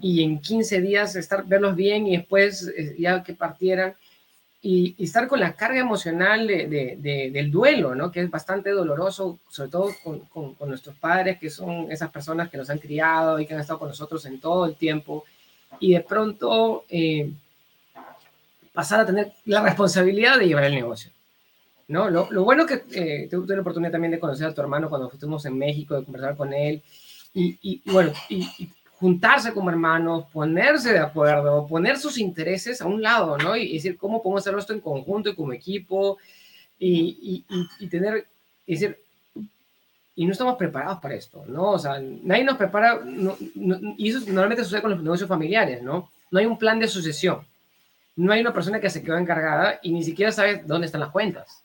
y 0.01 0.23
en 0.23 0.39
15 0.39 0.81
días 0.81 1.15
estar, 1.15 1.45
verlos 1.45 1.75
bien 1.75 2.07
y 2.07 2.17
después 2.17 2.71
eh, 2.75 2.95
ya 2.97 3.21
que 3.21 3.33
partieran, 3.33 3.95
y, 4.61 4.95
estar 5.03 5.27
con 5.27 5.41
la 5.41 5.53
carga 5.53 5.81
emocional 5.81 6.47
de, 6.47 6.67
de, 6.97 7.31
del 7.31 7.51
duelo, 7.51 7.95
¿no? 7.95 8.11
que 8.11 8.21
es 8.21 8.29
bastante 8.29 8.69
doloroso, 8.69 9.39
sobre 9.49 9.69
todo 9.69 9.89
con, 10.01 10.19
con, 10.55 10.69
nuestros 10.69 10.95
padres, 10.95 11.37
que 11.37 11.49
son 11.49 11.91
esas 11.91 12.09
personas 12.11 12.49
que 12.49 12.57
nos 12.57 12.69
han 12.69 12.79
criado 12.79 13.39
y 13.39 13.45
que 13.45 13.53
han 13.53 13.59
estado 13.59 13.79
con 13.79 13.89
nosotros 13.89 14.25
en 14.25 14.39
todo 14.39 14.65
el 14.65 14.75
tiempo, 14.75 15.25
y 15.79 15.93
de 15.93 16.01
pronto 16.01 16.85
eh, 16.89 17.31
pasar 18.73 19.01
a 19.01 19.05
tener 19.05 19.33
la 19.45 19.61
responsabilidad 19.61 20.39
de 20.39 20.47
llevar 20.47 20.65
el 20.65 20.75
negocio. 20.75 21.11
¿no? 21.87 22.09
Lo, 22.09 22.31
lo 22.31 22.43
bueno 22.43 22.65
que 22.65 22.83
eh, 22.91 23.27
tuve 23.29 23.55
la 23.55 23.61
oportunidad 23.61 23.91
también 23.91 24.11
de 24.11 24.19
conocer 24.19 24.47
a 24.47 24.53
tu 24.53 24.61
hermano 24.61 24.89
cuando 24.89 25.11
estuvimos 25.11 25.45
en 25.45 25.57
México, 25.57 25.95
de 25.95 26.05
conversar 26.05 26.35
con 26.35 26.53
él, 26.53 26.81
y, 27.33 27.57
y, 27.61 27.91
bueno, 27.91 28.13
y, 28.29 28.47
juntarse 28.99 29.53
como 29.53 29.69
hermanos, 29.69 30.25
ponerse 30.31 30.93
de 30.93 30.99
acuerdo, 30.99 31.67
poner 31.67 31.97
sus 31.97 32.17
intereses 32.17 32.81
a 32.81 32.85
un 32.85 33.01
lado, 33.01 33.37
¿no? 33.37 33.55
Y, 33.57 33.73
decir, 33.73 33.97
¿cómo 33.97 34.21
podemos 34.21 34.41
hacerlo 34.41 34.59
esto 34.59 34.73
en 34.73 34.79
conjunto 34.79 35.29
y 35.29 35.35
como 35.35 35.51
equipo? 35.51 36.17
Y, 36.79 37.43
y, 37.79 37.87
tener, 37.87 38.27
y 38.65 38.73
decir, 38.73 38.97
y 40.15 40.25
no 40.25 40.31
estamos 40.31 40.57
preparados 40.57 40.99
para 40.99 41.15
esto, 41.15 41.43
¿no? 41.47 41.71
O 41.71 41.79
sea, 41.79 41.99
nadie 41.99 42.43
nos 42.43 42.57
prepara, 42.57 42.99
y 43.97 44.09
eso 44.09 44.19
normalmente 44.27 44.63
sucede 44.63 44.81
con 44.81 44.91
los 44.91 45.01
negocios 45.01 45.27
familiares, 45.27 45.81
¿no? 45.81 46.09
No 46.29 46.39
hay 46.39 46.45
un 46.45 46.57
plan 46.57 46.79
de 46.79 46.87
sucesión, 46.87 47.45
no 48.15 48.31
hay 48.31 48.41
una 48.41 48.53
persona 48.53 48.79
que 48.79 48.89
se 48.89 49.01
quedó 49.01 49.17
encargada 49.17 49.79
y 49.81 49.91
ni 49.91 50.03
siquiera 50.03 50.31
sabe 50.31 50.63
dónde 50.65 50.85
están 50.85 51.01
las 51.01 51.09
cuentas. 51.09 51.63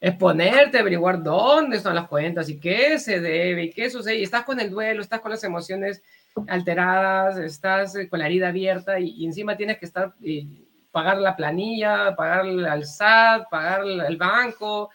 Es 0.00 0.14
ponerte 0.14 0.78
a 0.78 0.80
averiguar 0.80 1.22
dónde 1.22 1.76
están 1.76 1.94
las 1.94 2.08
cuentas 2.08 2.48
y 2.48 2.58
qué 2.58 2.98
se 2.98 3.20
debe 3.20 3.64
y 3.64 3.70
qué 3.70 3.90
sucede. 3.90 4.18
Y 4.18 4.22
estás 4.22 4.44
con 4.44 4.58
el 4.58 4.70
duelo, 4.70 5.02
estás 5.02 5.20
con 5.20 5.30
las 5.30 5.44
emociones 5.44 6.02
alteradas, 6.48 7.38
estás 7.38 7.96
eh, 7.96 8.08
con 8.08 8.20
la 8.20 8.26
herida 8.26 8.48
abierta 8.48 8.98
y, 8.98 9.26
encima 9.26 9.56
tienes 9.56 9.78
que 9.78 9.86
estar, 9.86 10.14
eh, 10.24 10.46
pagar 10.90 11.18
la 11.18 11.36
planilla, 11.36 12.14
pagar 12.16 12.46
al 12.46 12.86
SAT, 12.86 13.50
pagar 13.50 13.82
el 13.84 14.16
banco. 14.16 14.90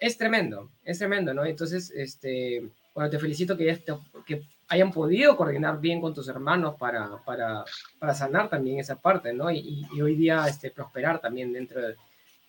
Es 0.00 0.16
tremendo, 0.16 0.70
es 0.82 0.98
tremendo, 0.98 1.34
¿no? 1.34 1.44
Entonces, 1.44 1.92
este, 1.94 2.66
bueno, 2.94 3.10
te 3.10 3.18
felicito 3.18 3.56
que, 3.56 3.84
que 4.26 4.42
hayan 4.68 4.90
podido 4.90 5.36
coordinar 5.36 5.78
bien 5.78 6.00
con 6.00 6.14
tus 6.14 6.26
hermanos 6.28 6.76
para, 6.78 7.22
para, 7.24 7.64
para 7.98 8.14
sanar 8.14 8.48
también 8.48 8.80
esa 8.80 8.96
parte, 8.96 9.32
¿no? 9.34 9.50
Y, 9.50 9.86
hoy 10.00 10.14
día 10.14 10.46
este, 10.48 10.70
prosperar 10.70 11.20
también 11.20 11.52
dentro 11.52 11.80
de, 11.80 11.96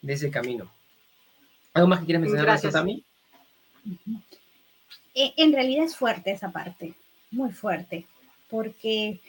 ese 0.07 0.31
camino. 0.31 0.71
¿Algo 1.73 1.89
más 1.89 1.99
que 1.99 2.05
quieres 2.05 2.21
mencionar, 2.21 2.45
Gracias. 2.45 2.73
también? 2.73 3.03
Eh, 5.13 5.33
en 5.35 5.51
realidad 5.51 5.83
es 5.83 5.95
fuerte 5.95 6.31
esa 6.31 6.51
parte 6.51 6.95
muy 7.31 7.51
fuerte, 7.51 8.05
porque, 8.49 9.19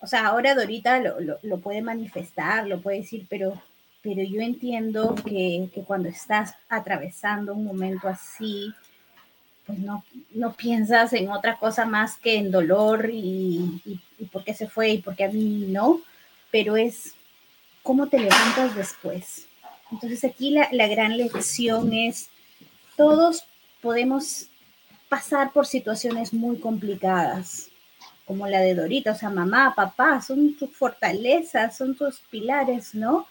o 0.00 0.06
sea, 0.06 0.26
ahora 0.26 0.54
Dorita 0.54 1.00
lo, 1.00 1.38
lo, 1.42 1.58
puede 1.58 1.82
manifestar, 1.82 2.66
lo 2.66 2.80
puede 2.80 2.98
decir, 2.98 3.26
pero, 3.28 3.60
pero 4.02 4.22
yo 4.22 4.40
entiendo 4.40 5.14
que, 5.14 5.68
que, 5.72 5.82
cuando 5.82 6.08
estás 6.08 6.54
atravesando 6.68 7.54
un 7.54 7.64
momento 7.64 8.08
así, 8.08 8.74
pues 9.64 9.78
no, 9.78 10.04
no 10.32 10.52
piensas 10.54 11.12
en 11.12 11.30
otra 11.30 11.56
cosa 11.58 11.86
más 11.86 12.16
que 12.16 12.36
en 12.36 12.50
dolor 12.50 13.10
y, 13.12 13.80
y, 14.18 14.24
por 14.26 14.42
qué 14.42 14.54
se 14.54 14.68
fue 14.68 14.90
y 14.90 14.98
por 14.98 15.14
qué 15.14 15.24
a 15.24 15.30
mí 15.30 15.66
no, 15.68 16.00
pero 16.50 16.76
es 16.76 17.14
cómo 17.82 18.08
te 18.08 18.18
levantas 18.18 18.74
después. 18.74 19.46
Entonces 19.92 20.24
aquí 20.24 20.50
la, 20.50 20.68
la 20.72 20.88
gran 20.88 21.16
lección 21.16 21.92
es, 21.92 22.28
todos 22.96 23.44
podemos 23.80 24.48
pasar 25.08 25.52
por 25.52 25.66
situaciones 25.66 26.32
muy 26.32 26.58
complicadas, 26.58 27.68
como 28.24 28.48
la 28.48 28.60
de 28.60 28.74
Dorita, 28.74 29.12
o 29.12 29.14
sea, 29.14 29.30
mamá, 29.30 29.74
papá, 29.76 30.20
son 30.22 30.56
tus 30.56 30.70
fortalezas, 30.74 31.76
son 31.76 31.94
tus 31.94 32.18
pilares, 32.30 32.94
¿no? 32.94 33.26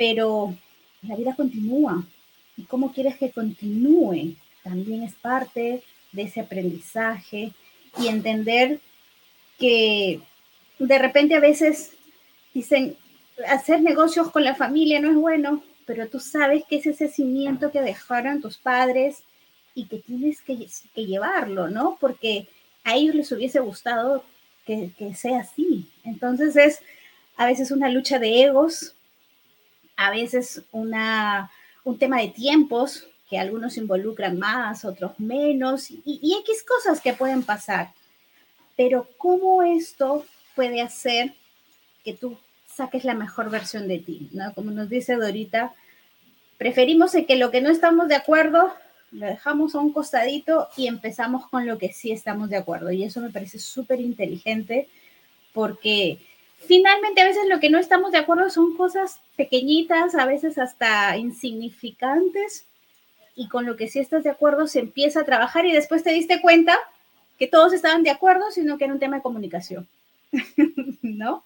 Pero 0.00 0.56
la 1.02 1.14
vida 1.14 1.34
continúa. 1.36 2.02
¿Y 2.56 2.62
cómo 2.62 2.90
quieres 2.90 3.18
que 3.18 3.30
continúe? 3.30 4.34
También 4.64 5.02
es 5.02 5.14
parte 5.14 5.82
de 6.12 6.22
ese 6.22 6.40
aprendizaje 6.40 7.52
y 7.98 8.08
entender 8.08 8.80
que 9.58 10.22
de 10.78 10.98
repente 10.98 11.34
a 11.34 11.40
veces 11.40 11.92
dicen, 12.54 12.96
hacer 13.46 13.82
negocios 13.82 14.30
con 14.30 14.42
la 14.42 14.54
familia 14.54 15.00
no 15.00 15.10
es 15.10 15.16
bueno, 15.16 15.62
pero 15.84 16.08
tú 16.08 16.18
sabes 16.18 16.64
que 16.64 16.76
es 16.76 16.86
ese 16.86 17.08
cimiento 17.08 17.70
que 17.70 17.82
dejaron 17.82 18.40
tus 18.40 18.56
padres 18.56 19.22
y 19.74 19.84
que 19.84 19.98
tienes 19.98 20.40
que, 20.40 20.56
llevarlo, 20.94 21.68
¿no? 21.68 21.98
Porque 22.00 22.48
a 22.84 22.96
ellos 22.96 23.14
les 23.14 23.32
hubiese 23.32 23.60
gustado 23.60 24.24
que, 24.64 24.92
sea 25.14 25.40
así. 25.40 25.90
Entonces 26.04 26.56
es 26.56 26.80
a 27.36 27.44
veces 27.44 27.70
una 27.70 27.90
lucha 27.90 28.18
de 28.18 28.44
egos, 28.44 28.94
a 30.00 30.10
veces 30.10 30.62
una, 30.72 31.50
un 31.84 31.98
tema 31.98 32.22
de 32.22 32.28
tiempos, 32.28 33.06
que 33.28 33.38
algunos 33.38 33.76
involucran 33.76 34.38
más, 34.38 34.86
otros 34.86 35.12
menos, 35.20 35.90
y, 35.90 36.00
y 36.06 36.38
X 36.40 36.64
cosas 36.66 37.02
que 37.02 37.12
pueden 37.12 37.42
pasar. 37.42 37.92
Pero 38.78 39.06
¿cómo 39.18 39.62
esto 39.62 40.24
puede 40.56 40.80
hacer 40.80 41.34
que 42.02 42.14
tú 42.14 42.38
saques 42.66 43.04
la 43.04 43.12
mejor 43.12 43.50
versión 43.50 43.88
de 43.88 43.98
ti? 43.98 44.30
¿no? 44.32 44.54
Como 44.54 44.70
nos 44.70 44.88
dice 44.88 45.16
Dorita, 45.16 45.74
preferimos 46.56 47.12
que 47.12 47.36
lo 47.36 47.50
que 47.50 47.60
no 47.60 47.68
estamos 47.68 48.08
de 48.08 48.16
acuerdo 48.16 48.72
lo 49.12 49.26
dejamos 49.26 49.74
a 49.74 49.80
un 49.80 49.92
costadito 49.92 50.70
y 50.78 50.86
empezamos 50.86 51.46
con 51.48 51.66
lo 51.66 51.76
que 51.76 51.92
sí 51.92 52.10
estamos 52.10 52.48
de 52.48 52.56
acuerdo. 52.56 52.90
Y 52.90 53.04
eso 53.04 53.20
me 53.20 53.28
parece 53.28 53.58
súper 53.58 54.00
inteligente 54.00 54.88
porque 55.52 56.20
finalmente 56.66 57.20
a 57.20 57.26
veces 57.26 57.48
lo 57.48 57.60
que 57.60 57.70
no 57.70 57.78
estamos 57.78 58.12
de 58.12 58.18
acuerdo 58.18 58.50
son 58.50 58.76
cosas 58.76 59.20
pequeñitas, 59.36 60.14
a 60.14 60.26
veces 60.26 60.58
hasta 60.58 61.16
insignificantes, 61.16 62.66
y 63.34 63.48
con 63.48 63.64
lo 63.64 63.76
que 63.76 63.88
sí 63.88 63.98
estás 63.98 64.24
de 64.24 64.30
acuerdo 64.30 64.66
se 64.66 64.80
empieza 64.80 65.20
a 65.20 65.24
trabajar 65.24 65.64
y 65.64 65.72
después 65.72 66.02
te 66.02 66.12
diste 66.12 66.40
cuenta 66.40 66.78
que 67.38 67.46
todos 67.46 67.72
estaban 67.72 68.02
de 68.02 68.10
acuerdo, 68.10 68.50
sino 68.50 68.76
que 68.76 68.84
era 68.84 68.92
un 68.92 69.00
tema 69.00 69.16
de 69.16 69.22
comunicación. 69.22 69.88
¿No? 71.02 71.42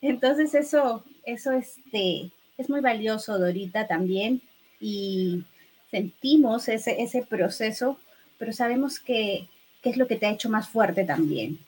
Entonces 0.00 0.54
eso, 0.54 1.04
eso 1.26 1.52
este, 1.52 2.30
es 2.56 2.70
muy 2.70 2.80
valioso, 2.80 3.38
Dorita, 3.38 3.86
también. 3.86 4.40
Y 4.80 5.44
sentimos 5.90 6.68
ese, 6.68 7.02
ese 7.02 7.22
proceso, 7.22 7.98
pero 8.38 8.52
sabemos 8.52 8.98
que, 8.98 9.48
es 9.82 9.98
lo 9.98 10.06
que 10.06 10.16
te 10.16 10.24
ha 10.24 10.30
hecho 10.30 10.48
más 10.48 10.70
fuerte 10.70 11.04
también, 11.04 11.58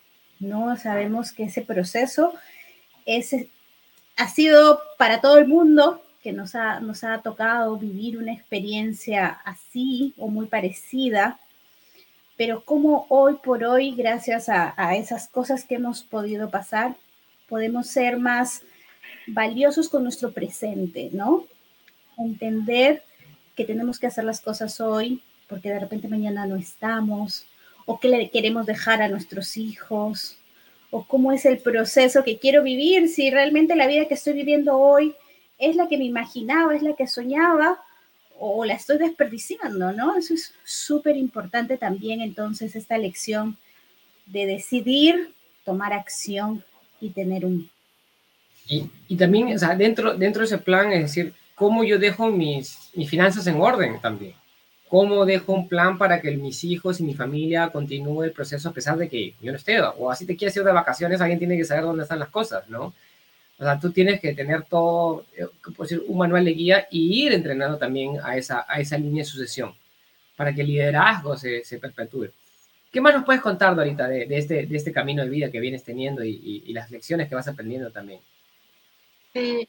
¿no? 0.41 0.77
Sabemos 0.77 1.33
que 1.33 1.45
ese 1.45 1.63
proceso 1.63 2.33
ha 4.17 4.29
sido 4.29 4.81
para 4.99 5.21
todo 5.21 5.39
el 5.39 5.47
mundo 5.47 6.03
que 6.23 6.33
nos 6.33 6.55
ha, 6.55 6.81
nos 6.81 7.05
ha 7.05 7.23
tocado 7.23 7.77
vivir 7.77 8.19
una 8.19 8.33
experiencia 8.33 9.29
así 9.45 10.13
o 10.17 10.29
muy 10.29 10.47
parecida, 10.47 11.39
pero 12.37 12.65
como 12.65 13.07
hoy 13.09 13.35
por 13.43 13.65
hoy, 13.65 13.95
gracias 13.95 14.49
a, 14.49 14.75
a 14.77 14.97
esas 14.97 15.29
cosas 15.29 15.65
que 15.65 15.77
hemos 15.77 16.03
podido 16.03 16.51
pasar, 16.51 16.97
podemos 17.49 17.87
ser 17.87 18.19
más 18.19 18.63
valiosos 19.29 19.89
con 19.89 20.03
nuestro 20.03 20.33
presente, 20.33 21.11
¿no? 21.13 21.47
Entender 22.19 23.05
que 23.55 23.65
tenemos 23.65 23.99
que 23.99 24.09
hacer 24.09 24.25
las 24.25 24.41
cosas 24.41 24.81
hoy 24.81 25.23
porque 25.49 25.71
de 25.71 25.81
repente 25.81 26.09
mañana 26.09 26.47
no 26.47 26.57
estamos, 26.57 27.47
o 27.87 27.99
qué 27.99 28.09
le 28.09 28.31
queremos 28.31 28.67
dejar 28.67 29.01
a 29.01 29.09
nuestros 29.09 29.57
hijos, 29.57 30.37
o 30.91 31.05
cómo 31.05 31.33
es 31.33 31.47
el 31.47 31.59
proceso 31.59 32.23
que 32.25 32.39
quiero 32.39 32.63
vivir, 32.63 33.09
si 33.09 33.31
realmente 33.31 33.75
la 33.75 33.87
vida 33.87 34.07
que 34.07 34.15
estoy 34.15 34.35
viviendo 34.35 34.77
hoy 34.77 35.15
es 35.59 35.77
la 35.77 35.89
que 35.89 35.99
me 35.99 36.05
imaginaba, 36.05 36.75
es 36.75 36.83
la 36.83 36.95
que 36.95 37.07
soñaba, 37.07 37.79
o 38.39 38.65
la 38.65 38.75
estoy 38.75 38.99
desperdiciando, 38.99 39.93
¿no? 39.93 40.17
Eso 40.17 40.35
es 40.35 40.53
súper 40.65 41.17
importante 41.17 41.79
también 41.79 42.21
entonces 42.21 42.77
esta 42.77 42.99
lección 42.99 43.57
de 44.27 44.47
decidir, 44.47 45.33
tomar 45.65 45.93
acción 45.93 46.63
y 47.01 47.11
tener 47.11 47.47
un... 47.47 47.71
Y, 48.69 48.91
y 49.09 49.17
también, 49.17 49.55
o 49.55 49.59
sea, 49.59 49.75
dentro, 49.75 50.15
dentro 50.15 50.41
de 50.41 50.47
ese 50.47 50.59
plan, 50.59 50.93
es 50.93 51.03
decir, 51.03 51.33
cómo 51.55 51.85
yo 51.85 51.99
dejo 51.99 52.29
mis, 52.29 52.91
mis 52.95 53.09
finanzas 53.09 53.47
en 53.47 53.61
orden 53.61 54.01
también. 54.01 54.35
¿Cómo 54.89 55.27
dejo 55.27 55.53
un 55.53 55.69
plan 55.69 55.99
para 55.99 56.21
que 56.21 56.31
mis 56.33 56.63
hijos 56.63 57.01
y 57.01 57.03
mi 57.03 57.15
familia 57.15 57.71
continúe 57.71 58.23
el 58.25 58.33
proceso 58.33 58.69
a 58.69 58.73
pesar 58.73 58.97
de 58.97 59.09
que 59.09 59.35
yo 59.41 59.51
no 59.51 59.59
esté? 59.59 59.81
O 59.81 60.11
así 60.11 60.25
te 60.25 60.37
quieres 60.37 60.57
ir 60.57 60.63
de 60.63 60.73
vacaciones, 60.73 61.21
alguien 61.21 61.41
tiene 61.41 61.57
que 61.57 61.65
saber 61.65 61.85
dónde 61.85 62.05
están 62.05 62.21
las 62.21 62.29
cosas, 62.29 62.69
¿no? 62.69 62.95
O 63.59 63.65
sea, 63.65 63.81
tú 63.81 63.91
tienes 63.91 64.21
que 64.21 64.35
tener 64.35 64.65
todo, 64.65 65.25
eh, 65.37 65.47
un 66.07 66.19
manual 66.19 66.45
de 66.45 66.53
guía 66.53 66.87
y 66.91 67.25
ir 67.25 67.33
entrenando 67.33 67.79
también 67.79 68.19
a 68.23 68.37
esa, 68.37 68.67
a 68.69 68.81
esa 68.81 68.99
línea 68.99 69.23
de 69.23 69.31
sucesión 69.31 69.75
para 70.37 70.55
que 70.55 70.61
el 70.61 70.69
liderazgo 70.69 71.37
se, 71.37 71.65
se 71.65 71.79
perpetúe. 71.79 72.29
¿Qué 72.93 73.01
más 73.01 73.15
nos 73.15 73.25
puedes 73.25 73.43
contar, 73.43 73.75
Dorita, 73.75 74.07
de, 74.07 74.27
de, 74.27 74.39
este, 74.39 74.67
de 74.67 74.77
este 74.77 74.93
camino 74.93 75.23
de 75.23 75.31
vida 75.31 75.51
que 75.51 75.61
vienes 75.61 75.83
teniendo 75.83 76.23
y, 76.23 76.63
y, 76.67 76.73
las 76.73 76.91
lecciones 76.91 77.29
que 77.29 77.35
vas 77.35 77.49
aprendiendo 77.49 77.91
también? 77.91 78.21
Sí, 79.33 79.69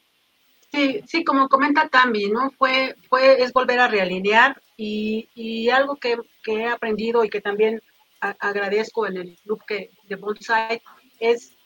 sí, 0.72 1.02
sí 1.08 1.24
como 1.24 1.50
comenta 1.50 1.88
Tambi, 1.90 2.30
¿no? 2.30 2.52
Fue, 2.52 2.96
fue, 3.10 3.42
es 3.42 3.52
volver 3.52 3.80
a 3.80 3.88
realinear 3.88 4.62
y, 4.78 5.28
y 5.34 5.70
algo 5.70 5.96
que, 5.96 6.18
que, 6.44 6.54
he 6.54 6.68
aprendido 6.68 7.24
y 7.24 7.30
que 7.30 7.42
también 7.42 7.82
a, 8.22 8.36
agradezco 8.40 9.08
en 9.08 9.18
el 9.18 9.36
club 9.44 9.64
que, 9.68 9.92
de 10.04 10.16
Bonsai 10.16 10.82
es 11.20 11.58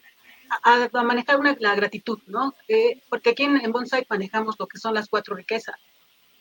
a, 0.63 0.89
a 0.91 1.03
manejar 1.03 1.37
una, 1.37 1.55
la 1.59 1.75
gratitud, 1.75 2.19
¿no? 2.27 2.55
Eh, 2.69 3.01
porque 3.09 3.31
aquí 3.31 3.43
en, 3.43 3.57
en, 3.57 3.71
Bonsai 3.71 4.05
manejamos 4.09 4.55
lo 4.57 4.67
que 4.67 4.79
son 4.79 4.93
las 4.93 5.09
cuatro 5.09 5.35
riquezas. 5.35 5.75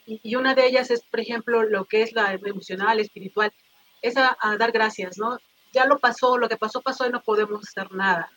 Y, 0.07 0.21
y, 0.23 0.37
una 0.37 0.55
de 0.55 0.67
ellas 0.67 0.91
es, 0.91 1.03
por 1.03 1.21
ejemplo, 1.21 1.65
lo 1.65 1.85
que 1.85 2.03
es 2.03 2.12
la 2.12 2.33
emocional, 2.33 3.00
espiritual, 3.00 3.53
es 4.00 4.17
a, 4.17 4.37
a, 4.41 4.57
dar 4.57 4.73
gracias, 4.73 5.19
¿no? 5.19 5.39
Ya 5.73 5.87
lo 5.87 5.99
pasó, 5.99 6.39
lo 6.39 6.49
que 6.49 6.57
pasó, 6.57 6.81
pasó 6.81 7.07
y 7.07 7.11
no 7.11 7.23
podemos 7.23 7.69
hacer 7.69 7.93
nada. 7.93 8.31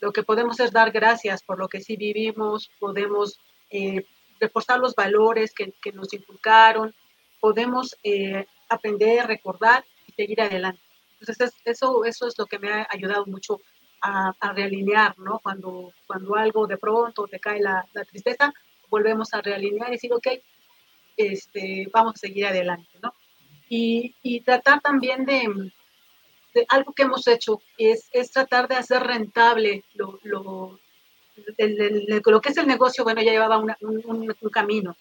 Lo 0.00 0.12
que 0.12 0.22
podemos 0.22 0.58
es 0.60 0.72
dar 0.72 0.90
gracias 0.90 1.42
por 1.42 1.58
lo 1.58 1.68
que 1.68 1.80
sí 1.80 1.96
vivimos, 1.96 2.70
podemos 2.80 3.38
eh, 3.70 4.04
reforzar 4.40 4.80
los 4.80 4.94
valores 4.94 5.52
que, 5.54 5.72
que 5.80 5.92
nos 5.92 6.12
inculcaron, 6.12 6.92
podemos 7.42 7.96
eh, 8.04 8.46
aprender, 8.68 9.26
recordar 9.26 9.84
y 10.06 10.12
seguir 10.12 10.40
adelante. 10.40 10.80
Entonces, 11.18 11.52
eso, 11.64 12.04
eso 12.04 12.28
es 12.28 12.38
lo 12.38 12.46
que 12.46 12.60
me 12.60 12.70
ha 12.70 12.86
ayudado 12.88 13.26
mucho 13.26 13.60
a, 14.00 14.32
a 14.38 14.52
realinear, 14.52 15.18
¿no? 15.18 15.40
Cuando, 15.40 15.92
cuando 16.06 16.36
algo 16.36 16.68
de 16.68 16.78
pronto 16.78 17.26
te 17.26 17.40
cae 17.40 17.60
la, 17.60 17.84
la, 17.94 18.04
tristeza, 18.04 18.52
volvemos 18.88 19.34
a 19.34 19.42
realinear 19.42 19.88
y 19.88 19.92
decir, 19.92 20.12
ok, 20.12 20.28
este, 21.16 21.88
vamos 21.92 22.14
a 22.14 22.18
seguir 22.18 22.46
adelante, 22.46 22.96
¿no? 23.02 23.12
Y, 23.68 24.14
y 24.22 24.40
tratar 24.42 24.80
también 24.80 25.24
de, 25.24 25.72
de, 26.54 26.64
algo 26.68 26.92
que 26.92 27.02
hemos 27.02 27.26
hecho, 27.26 27.60
es, 27.76 28.08
es 28.12 28.30
tratar 28.30 28.68
de 28.68 28.76
hacer 28.76 29.02
rentable 29.02 29.84
lo, 29.94 30.20
lo, 30.22 30.78
el, 31.58 31.80
el, 31.80 32.22
lo 32.24 32.40
que 32.40 32.50
es 32.50 32.56
el 32.56 32.68
negocio, 32.68 33.02
bueno, 33.02 33.20
ya 33.20 33.32
llevaba 33.32 33.58
una, 33.58 33.76
un, 33.80 34.00
un, 34.04 34.36
un 34.40 34.50
camino, 34.50 34.96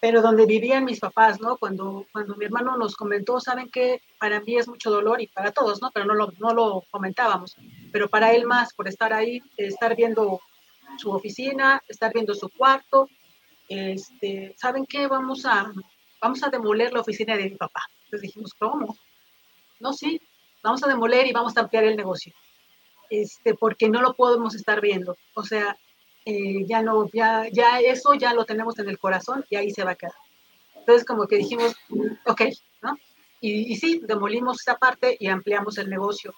pero 0.00 0.22
donde 0.22 0.46
vivían 0.46 0.84
mis 0.86 0.98
papás, 0.98 1.40
¿no? 1.40 1.58
Cuando, 1.58 2.06
cuando 2.10 2.34
mi 2.36 2.46
hermano 2.46 2.76
nos 2.76 2.96
comentó, 2.96 3.38
saben 3.38 3.70
que 3.70 4.00
para 4.18 4.40
mí 4.40 4.56
es 4.56 4.66
mucho 4.66 4.90
dolor 4.90 5.20
y 5.20 5.26
para 5.26 5.52
todos, 5.52 5.82
¿no? 5.82 5.90
Pero 5.92 6.06
no 6.06 6.14
lo, 6.14 6.32
no 6.38 6.54
lo 6.54 6.84
comentábamos, 6.90 7.54
pero 7.92 8.08
para 8.08 8.32
él 8.32 8.46
más, 8.46 8.72
por 8.72 8.88
estar 8.88 9.12
ahí, 9.12 9.42
estar 9.58 9.94
viendo 9.94 10.40
su 10.96 11.10
oficina, 11.10 11.82
estar 11.86 12.12
viendo 12.14 12.34
su 12.34 12.48
cuarto, 12.48 13.08
este, 13.68 14.54
¿saben 14.58 14.86
qué? 14.86 15.06
Vamos 15.06 15.44
a, 15.44 15.70
vamos 16.20 16.42
a 16.42 16.48
demoler 16.48 16.92
la 16.92 17.00
oficina 17.00 17.36
de 17.36 17.50
mi 17.50 17.56
papá. 17.56 17.82
Entonces 18.04 18.22
dijimos, 18.22 18.54
¿cómo? 18.54 18.96
No, 19.80 19.92
sí, 19.92 20.20
vamos 20.62 20.82
a 20.82 20.88
demoler 20.88 21.26
y 21.26 21.32
vamos 21.32 21.56
a 21.56 21.60
ampliar 21.60 21.84
el 21.84 21.96
negocio, 21.96 22.32
este, 23.10 23.54
porque 23.54 23.90
no 23.90 24.00
lo 24.00 24.14
podemos 24.14 24.54
estar 24.54 24.80
viendo. 24.80 25.16
O 25.34 25.42
sea, 25.42 25.76
eh, 26.24 26.64
ya 26.66 26.82
no, 26.82 27.08
ya, 27.12 27.48
ya 27.50 27.80
eso 27.80 28.14
ya 28.14 28.34
lo 28.34 28.44
tenemos 28.44 28.78
en 28.78 28.88
el 28.88 28.98
corazón 28.98 29.44
y 29.48 29.56
ahí 29.56 29.70
se 29.70 29.84
va 29.84 29.92
a 29.92 29.96
quedar. 29.96 30.14
Entonces 30.76 31.04
como 31.04 31.26
que 31.26 31.36
dijimos, 31.36 31.74
ok, 32.26 32.42
¿no? 32.82 32.96
Y, 33.40 33.72
y 33.72 33.76
sí, 33.76 34.00
demolimos 34.04 34.60
esa 34.60 34.76
parte 34.76 35.16
y 35.18 35.28
ampliamos 35.28 35.78
el 35.78 35.88
negocio. 35.88 36.34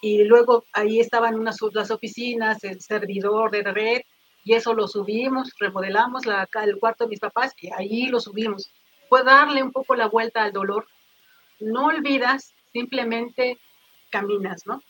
Y 0.00 0.24
luego 0.24 0.64
ahí 0.72 1.00
estaban 1.00 1.34
unas 1.34 1.58
las 1.72 1.90
oficinas, 1.90 2.62
el 2.64 2.80
servidor 2.80 3.50
de 3.50 3.62
red, 3.62 4.02
y 4.46 4.54
eso 4.54 4.74
lo 4.74 4.86
subimos, 4.86 5.52
remodelamos 5.58 6.24
la, 6.24 6.48
el 6.62 6.78
cuarto 6.78 7.02
de 7.02 7.10
mis 7.10 7.18
papás 7.18 7.52
y 7.60 7.68
ahí 7.72 8.06
lo 8.06 8.20
subimos. 8.20 8.70
Fue 9.08 9.24
darle 9.24 9.60
un 9.60 9.72
poco 9.72 9.96
la 9.96 10.06
vuelta 10.06 10.44
al 10.44 10.52
dolor. 10.52 10.86
No 11.58 11.86
olvidas, 11.86 12.54
simplemente 12.72 13.58
caminas, 14.10 14.64
¿no? 14.64 14.80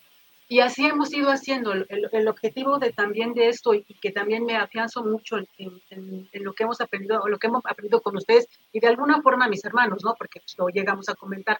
Y 0.48 0.60
así 0.60 0.86
hemos 0.86 1.12
ido 1.12 1.30
haciendo. 1.30 1.72
El, 1.72 2.28
objetivo 2.28 2.78
de 2.78 2.92
también 2.92 3.34
de 3.34 3.48
esto 3.48 3.74
y 3.74 3.82
que 3.82 4.12
también 4.12 4.44
me 4.44 4.56
afianzo 4.56 5.02
mucho 5.02 5.38
en, 5.58 6.28
lo 6.34 6.52
que 6.52 6.62
hemos 6.62 6.80
aprendido, 6.80 7.26
lo 7.26 7.38
que 7.38 7.48
hemos 7.48 7.64
aprendido 7.66 8.00
con 8.00 8.16
ustedes 8.16 8.46
y 8.72 8.78
de 8.78 8.86
alguna 8.86 9.20
forma 9.22 9.48
mis 9.48 9.64
hermanos, 9.64 10.04
¿no? 10.04 10.14
Porque 10.14 10.40
pues, 10.40 10.56
lo 10.58 10.68
llegamos 10.68 11.08
a 11.08 11.14
comentar. 11.14 11.58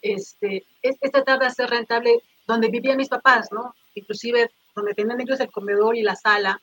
Este, 0.00 0.64
es, 0.80 0.96
es, 1.00 1.12
tratar 1.12 1.38
de 1.40 1.46
hacer 1.46 1.68
rentable 1.68 2.22
donde 2.46 2.68
vivían 2.68 2.96
mis 2.96 3.08
papás, 3.08 3.48
¿no? 3.52 3.74
Inclusive 3.94 4.50
donde 4.74 4.94
tenían 4.94 5.20
ellos 5.20 5.38
el 5.40 5.50
comedor 5.50 5.96
y 5.96 6.02
la 6.02 6.16
sala, 6.16 6.60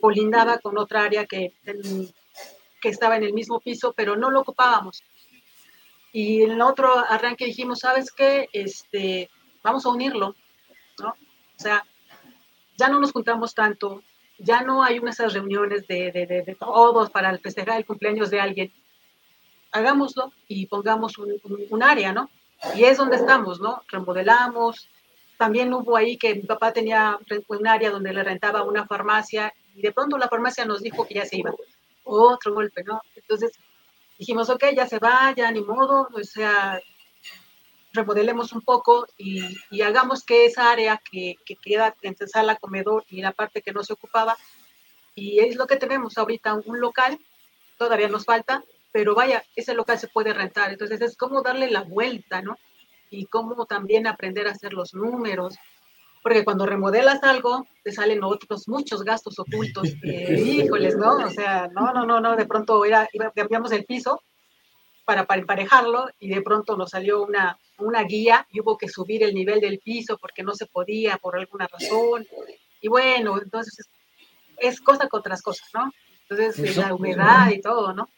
colindaba 0.00 0.58
con 0.58 0.78
otra 0.78 1.04
área 1.04 1.26
que, 1.26 1.52
que 2.80 2.88
estaba 2.88 3.16
en 3.16 3.24
el 3.24 3.34
mismo 3.34 3.60
piso, 3.60 3.92
pero 3.94 4.16
no 4.16 4.30
lo 4.30 4.40
ocupábamos. 4.40 5.02
Y 6.12 6.42
en 6.42 6.60
otro 6.62 6.98
arranque 6.98 7.44
dijimos, 7.44 7.80
¿sabes 7.80 8.10
qué? 8.10 8.48
Este, 8.52 9.28
vamos 9.62 9.84
a 9.84 9.90
unirlo 9.90 10.34
¿no? 10.98 11.10
O 11.10 11.62
sea, 11.62 11.84
ya 12.76 12.88
no 12.88 13.00
nos 13.00 13.12
juntamos 13.12 13.54
tanto, 13.54 14.02
ya 14.38 14.62
no 14.62 14.82
hay 14.82 14.98
unas 14.98 15.18
reuniones 15.32 15.86
de, 15.86 16.10
de, 16.10 16.26
de, 16.26 16.42
de 16.42 16.54
todos 16.54 17.10
para 17.10 17.36
festejar 17.38 17.78
el 17.78 17.86
cumpleaños 17.86 18.30
de 18.30 18.40
alguien. 18.40 18.72
Hagámoslo 19.70 20.32
y 20.48 20.66
pongamos 20.66 21.18
un, 21.18 21.32
un, 21.44 21.64
un, 21.70 21.82
área, 21.82 22.12
¿no? 22.12 22.28
Y 22.74 22.84
es 22.84 22.98
donde 22.98 23.16
estamos, 23.16 23.60
¿no? 23.60 23.82
Remodelamos. 23.88 24.88
También 25.38 25.72
hubo 25.72 25.96
ahí 25.96 26.16
que 26.16 26.34
mi 26.34 26.42
papá 26.42 26.72
tenía 26.72 27.18
un 27.48 27.66
área 27.66 27.90
donde 27.90 28.12
le 28.12 28.22
rentaba 28.22 28.62
una 28.62 28.86
farmacia 28.86 29.52
y 29.74 29.82
de 29.82 29.92
pronto 29.92 30.18
la 30.18 30.28
farmacia 30.28 30.64
nos 30.64 30.82
dijo 30.82 31.06
que 31.06 31.14
ya 31.14 31.24
se 31.24 31.38
iba. 31.38 31.52
Otro 32.04 32.54
golpe, 32.54 32.84
¿no? 32.84 33.00
Entonces 33.14 33.52
dijimos, 34.18 34.50
ok, 34.50 34.64
ya 34.76 34.86
se 34.86 34.98
va, 34.98 35.32
ya 35.34 35.50
ni 35.50 35.62
modo, 35.62 36.08
o 36.12 36.24
sea, 36.24 36.80
remodelemos 37.92 38.52
un 38.52 38.62
poco 38.62 39.06
y, 39.18 39.42
y, 39.70 39.82
hagamos 39.82 40.24
que 40.24 40.46
esa 40.46 40.70
área 40.70 41.00
que, 41.10 41.36
que, 41.44 41.56
queda 41.56 41.94
entre 42.02 42.26
sala, 42.26 42.56
comedor 42.56 43.04
y 43.08 43.20
la 43.20 43.32
parte 43.32 43.62
que 43.62 43.72
no 43.72 43.82
se 43.82 43.92
ocupaba, 43.92 44.36
y 45.14 45.40
es 45.40 45.56
lo 45.56 45.66
que 45.66 45.76
tenemos 45.76 46.16
ahorita, 46.16 46.54
un 46.64 46.80
local, 46.80 47.18
todavía 47.78 48.08
nos 48.08 48.24
falta, 48.24 48.64
pero 48.92 49.14
vaya, 49.14 49.42
ese 49.56 49.74
local 49.74 49.98
se 49.98 50.08
puede 50.08 50.32
rentar, 50.32 50.70
entonces 50.72 51.00
es 51.00 51.16
como 51.16 51.42
darle 51.42 51.70
la 51.70 51.82
vuelta, 51.82 52.42
¿no? 52.42 52.56
Y 53.10 53.26
cómo 53.26 53.66
también 53.66 54.06
aprender 54.06 54.48
a 54.48 54.52
hacer 54.52 54.72
los 54.72 54.94
números, 54.94 55.56
porque 56.22 56.44
cuando 56.44 56.66
remodelas 56.66 57.22
algo, 57.24 57.66
te 57.82 57.92
salen 57.92 58.22
otros 58.22 58.68
muchos 58.68 59.02
gastos 59.02 59.38
ocultos, 59.38 59.88
eh, 60.02 60.40
híjoles, 60.46 60.96
¿no? 60.96 61.16
O 61.16 61.30
sea, 61.30 61.68
no, 61.68 61.92
no, 61.92 62.06
no, 62.06 62.20
no, 62.20 62.36
de 62.36 62.46
pronto 62.46 62.84
era, 62.84 63.08
cambiamos 63.34 63.72
el 63.72 63.84
piso 63.84 64.22
para, 65.12 65.26
para 65.26 65.42
emparejarlo 65.42 66.08
y 66.20 66.30
de 66.30 66.40
pronto 66.40 66.74
nos 66.74 66.90
salió 66.90 67.22
una, 67.22 67.58
una 67.76 68.02
guía 68.04 68.46
y 68.50 68.60
hubo 68.60 68.78
que 68.78 68.88
subir 68.88 69.22
el 69.22 69.34
nivel 69.34 69.60
del 69.60 69.78
piso 69.78 70.16
porque 70.16 70.42
no 70.42 70.54
se 70.54 70.64
podía 70.64 71.18
por 71.18 71.36
alguna 71.36 71.68
razón. 71.68 72.26
Y 72.80 72.88
bueno, 72.88 73.38
entonces 73.38 73.86
es, 74.56 74.80
cosa 74.80 75.08
con 75.08 75.20
otras 75.20 75.42
cosas, 75.42 75.68
¿no? 75.74 75.92
Entonces 76.30 76.78
la 76.78 76.94
humedad 76.94 77.50
y 77.50 77.60
todo, 77.60 77.92
¿no? 77.92 78.08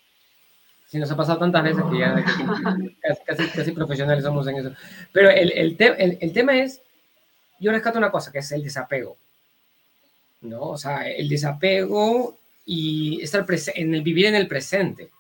Sí, 0.87 0.99
nos 0.99 1.11
ha 1.11 1.17
pasado 1.17 1.41
tantas 1.41 1.65
veces 1.65 1.83
que 1.91 1.99
ya 1.99 2.15
casi, 3.03 3.25
casi, 3.25 3.49
casi, 3.49 3.73
profesionales 3.73 4.23
somos 4.23 4.47
en 4.47 4.57
eso. 4.59 4.71
Pero 5.13 5.31
el, 5.31 5.51
el, 5.51 5.77
te, 5.77 5.87
el, 6.01 6.19
el 6.21 6.33
tema 6.33 6.57
es, 6.57 6.81
yo 7.59 7.73
rescato 7.73 7.99
una 7.99 8.13
cosa, 8.13 8.31
que 8.31 8.39
es 8.39 8.53
el 8.53 8.63
desapego. 8.63 9.17
¿No? 10.43 10.63
O 10.63 10.79
sea, 10.79 11.09
el 11.09 11.29
desapego 11.29 12.39
y 12.65 13.21
estar 13.21 13.45
en 13.75 13.95
el 13.95 14.03
vivir 14.03 14.27
en 14.27 14.37
el 14.37 14.47
presente. 14.47 15.11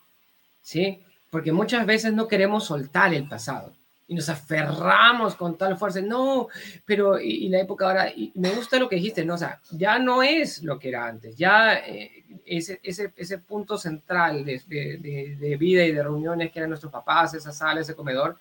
¿Sí? 0.63 1.01
Porque 1.35 1.51
muchas 1.51 1.85
veces 1.85 2.13
no 2.13 2.29
queremos 2.29 2.65
soltar 2.65 3.13
el 3.13 3.27
pasado 3.27 3.73
y 4.07 4.15
nos 4.15 4.29
aferramos 4.29 5.35
con 5.35 5.59
tal 5.59 5.77
fuerza. 5.77 6.01
No, 6.01 6.47
pero 6.85 7.19
y, 7.19 7.47
y 7.47 7.49
la 7.49 7.59
época 7.59 7.89
ahora, 7.89 8.09
y 8.09 8.31
me 8.37 8.51
gusta 8.51 8.79
lo 8.79 8.89
que 8.89 8.95
dijiste, 8.95 9.25
¿no? 9.25 9.35
O 9.35 9.37
sea, 9.37 9.61
ya 9.73 9.99
no 9.99 10.23
es 10.23 10.63
lo 10.63 10.79
que 10.79 10.91
era 10.91 11.09
antes, 11.09 11.37
ya 11.37 11.75
eh, 11.75 12.25
ese, 12.47 12.79
ese, 12.85 13.13
ese 13.17 13.39
punto 13.39 13.77
central 13.77 14.45
de, 14.45 14.63
de, 14.69 15.37
de, 15.37 15.57
vida 15.57 15.85
y 15.85 15.91
de 15.91 16.05
reuniones 16.05 16.53
que 16.53 16.61
eran 16.61 16.71
nuestros 16.71 16.93
papás, 16.93 17.35
esa 17.35 17.51
sala, 17.51 17.81
ese 17.81 17.97
comedor, 17.97 18.39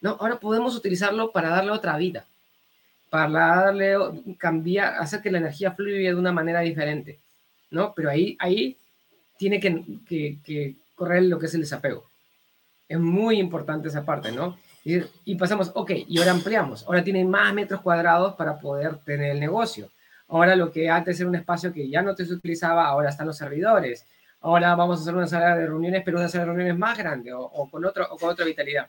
no, 0.00 0.10
ahora 0.20 0.38
podemos 0.38 0.76
utilizarlo 0.76 1.32
para 1.32 1.48
darle 1.48 1.72
otra 1.72 1.96
vida, 1.96 2.28
para 3.10 3.56
darle, 3.64 3.96
cambiar, 4.38 4.94
hacer 5.00 5.20
que 5.20 5.32
la 5.32 5.38
energía 5.38 5.72
fluya 5.72 6.10
de 6.10 6.14
una 6.14 6.30
manera 6.30 6.60
diferente, 6.60 7.18
¿no? 7.72 7.92
Pero 7.92 8.08
ahí, 8.08 8.36
ahí 8.38 8.76
tiene 9.36 9.58
que, 9.58 9.84
que, 10.06 10.38
que 10.44 10.76
correr 10.94 11.24
lo 11.24 11.36
que 11.36 11.46
es 11.46 11.54
el 11.54 11.62
desapego. 11.62 12.09
Es 12.90 12.98
muy 12.98 13.38
importante 13.38 13.86
esa 13.86 14.04
parte, 14.04 14.32
¿no? 14.32 14.58
Y, 14.82 14.96
y, 15.24 15.36
pasamos, 15.36 15.70
ok, 15.76 15.92
y 16.08 16.18
ahora 16.18 16.32
ampliamos. 16.32 16.84
Ahora 16.88 17.04
tienen 17.04 17.30
más 17.30 17.54
metros 17.54 17.82
cuadrados 17.82 18.34
para 18.34 18.58
poder 18.58 18.96
tener 19.04 19.30
el 19.30 19.38
negocio. 19.38 19.88
Ahora 20.26 20.56
lo 20.56 20.72
que 20.72 20.90
antes 20.90 21.20
era 21.20 21.28
un 21.28 21.36
espacio 21.36 21.72
que 21.72 21.88
ya 21.88 22.02
no 22.02 22.16
te 22.16 22.24
utilizaba, 22.24 22.88
ahora 22.88 23.10
están 23.10 23.28
los 23.28 23.36
servidores. 23.36 24.06
ahora 24.40 24.74
vamos 24.74 24.98
a 24.98 25.02
hacer 25.02 25.14
una 25.14 25.28
sala 25.28 25.54
de 25.54 25.68
reuniones, 25.68 26.02
pero 26.04 26.18
una 26.18 26.28
sala 26.28 26.42
de 26.42 26.50
reuniones 26.50 26.76
más 26.76 26.98
grande 26.98 27.32
o, 27.32 27.68
con, 27.70 27.84
otro, 27.84 28.08
o 28.10 28.18
con 28.18 28.30
otra 28.30 28.44
vitalidad. 28.44 28.88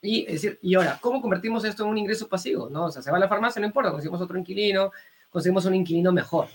Y, 0.00 0.22
es 0.22 0.40
decir, 0.40 0.58
y 0.62 0.74
ahora, 0.74 0.98
¿cómo 1.02 1.20
convertimos 1.20 1.66
esto 1.66 1.84
en 1.84 1.90
un 1.90 1.98
ingreso 1.98 2.28
pasivo? 2.28 2.70
¿no? 2.70 2.86
O 2.86 2.90
sea, 2.90 3.02
se 3.02 3.10
va 3.10 3.18
a 3.18 3.20
la 3.20 3.28
farmacia, 3.28 3.60
no 3.60 3.66
importa, 3.66 3.90
conseguimos 3.90 4.22
otro 4.22 4.38
inquilino, 4.38 4.90
conseguimos 5.28 5.66
un 5.66 5.74
inquilino 5.74 6.12
mejor. 6.12 6.48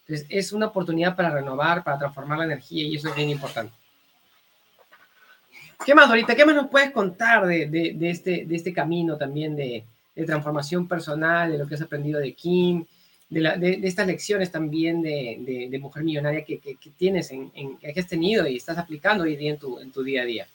Entonces, 0.00 0.26
es 0.28 0.52
una 0.52 0.66
oportunidad 0.66 1.16
para 1.16 1.30
renovar, 1.30 1.82
para 1.82 1.98
transformar 1.98 2.40
la 2.40 2.44
energía 2.44 2.84
y 2.84 2.96
eso 2.96 3.08
es 3.08 3.16
bien 3.16 3.30
importante. 3.30 3.79
¿Qué 5.84 5.94
más, 5.94 6.08
Dorita? 6.08 6.34
¿Qué 6.34 6.44
más 6.44 6.54
nos 6.54 6.68
puedes 6.68 6.90
contar 6.90 7.46
de, 7.46 7.66
de, 7.66 8.10
este, 8.10 8.44
de 8.46 8.56
este 8.56 8.72
camino 8.72 9.16
también 9.16 9.56
de, 9.56 9.84
de, 10.14 10.24
transformación 10.24 10.86
personal, 10.86 11.52
de 11.52 11.58
lo 11.58 11.66
que 11.66 11.74
has 11.74 11.82
aprendido 11.82 12.20
de 12.20 12.34
Kim, 12.34 12.84
de, 13.28 13.40
la, 13.40 13.56
de 13.56 13.80
estas 13.84 14.06
lecciones 14.06 14.50
también 14.50 15.02
de, 15.02 15.78
mujer 15.80 16.02
millonaria 16.02 16.44
que, 16.44 16.58
que, 16.58 16.76
tienes, 16.96 17.30
en, 17.30 17.50
en, 17.54 17.78
que 17.78 17.98
has 17.98 18.06
tenido 18.06 18.46
y 18.46 18.56
estás 18.56 18.76
aplicando 18.78 19.24
hoy 19.24 19.36
día 19.36 19.50
en 19.52 19.58
tu, 19.58 19.78
en 19.78 19.90
tu 19.90 20.02
día 20.02 20.22
a 20.22 20.26
día? 20.26 20.46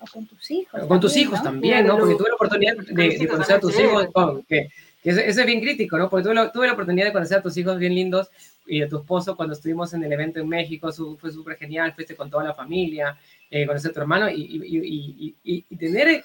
O 0.00 0.06
con 0.12 0.26
tus 0.26 0.50
hijos. 0.50 0.84
con 0.86 1.00
tus 1.00 1.16
hijos 1.16 1.42
también, 1.42 1.86
¿no? 1.86 1.98
Porque 1.98 2.14
tuve 2.14 2.28
la 2.28 2.34
oportunidad 2.34 2.76
de, 2.76 3.28
conocer 3.28 3.56
a 3.56 3.60
tus 3.60 3.78
hijos, 3.80 4.06
que, 4.48 4.68
que 5.02 5.10
eso, 5.10 5.20
es 5.20 5.46
bien 5.46 5.60
crítico, 5.60 5.98
¿no? 5.98 6.08
Porque 6.08 6.24
tuve 6.24 6.34
la, 6.34 6.52
tuve 6.52 6.66
la 6.66 6.74
oportunidad 6.74 7.06
de 7.06 7.12
conocer 7.12 7.38
a 7.38 7.42
tus 7.42 7.56
hijos 7.56 7.78
bien 7.78 7.94
lindos 7.94 8.28
y 8.68 8.80
de 8.80 8.86
tu 8.86 8.98
esposo 8.98 9.36
cuando 9.36 9.54
estuvimos 9.54 9.92
en 9.94 10.04
el 10.04 10.12
evento 10.12 10.40
en 10.40 10.48
México, 10.48 10.92
fue 11.18 11.32
súper 11.32 11.56
genial, 11.56 11.94
fuiste 11.94 12.14
con 12.14 12.30
toda 12.30 12.44
la 12.44 12.54
familia, 12.54 13.18
eh, 13.50 13.66
conocer 13.66 13.90
a 13.90 13.94
tu 13.94 14.00
hermano 14.00 14.28
y, 14.28 14.42
y, 14.42 15.36
y, 15.42 15.66
y 15.68 15.76
tener 15.76 16.22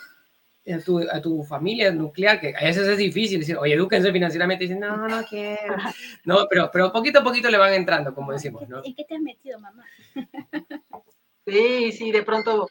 a 0.72 0.80
tu, 0.80 1.00
a 1.00 1.22
tu, 1.22 1.44
familia 1.44 1.92
nuclear, 1.92 2.40
que 2.40 2.56
a 2.56 2.64
veces 2.64 2.88
es 2.88 2.98
difícil 2.98 3.40
decir, 3.40 3.58
oye, 3.58 3.74
edúquense 3.74 4.12
financieramente, 4.12 4.64
y 4.64 4.68
dicen, 4.68 4.80
no, 4.80 5.08
no 5.08 5.24
quiero. 5.26 5.76
No, 6.26 6.48
pero, 6.50 6.70
pero 6.72 6.92
poquito 6.92 7.20
a 7.20 7.24
poquito 7.24 7.50
le 7.50 7.58
van 7.58 7.74
entrando, 7.74 8.14
como 8.14 8.32
decimos, 8.32 8.68
¿no? 8.70 8.82
¿En 8.84 8.96
qué 8.96 9.04
te 9.04 9.16
has 9.16 9.22
metido, 9.22 9.60
mamá? 9.60 9.84
Sí, 11.46 11.92
sí, 11.92 12.12
de 12.14 12.24
pronto, 12.24 12.70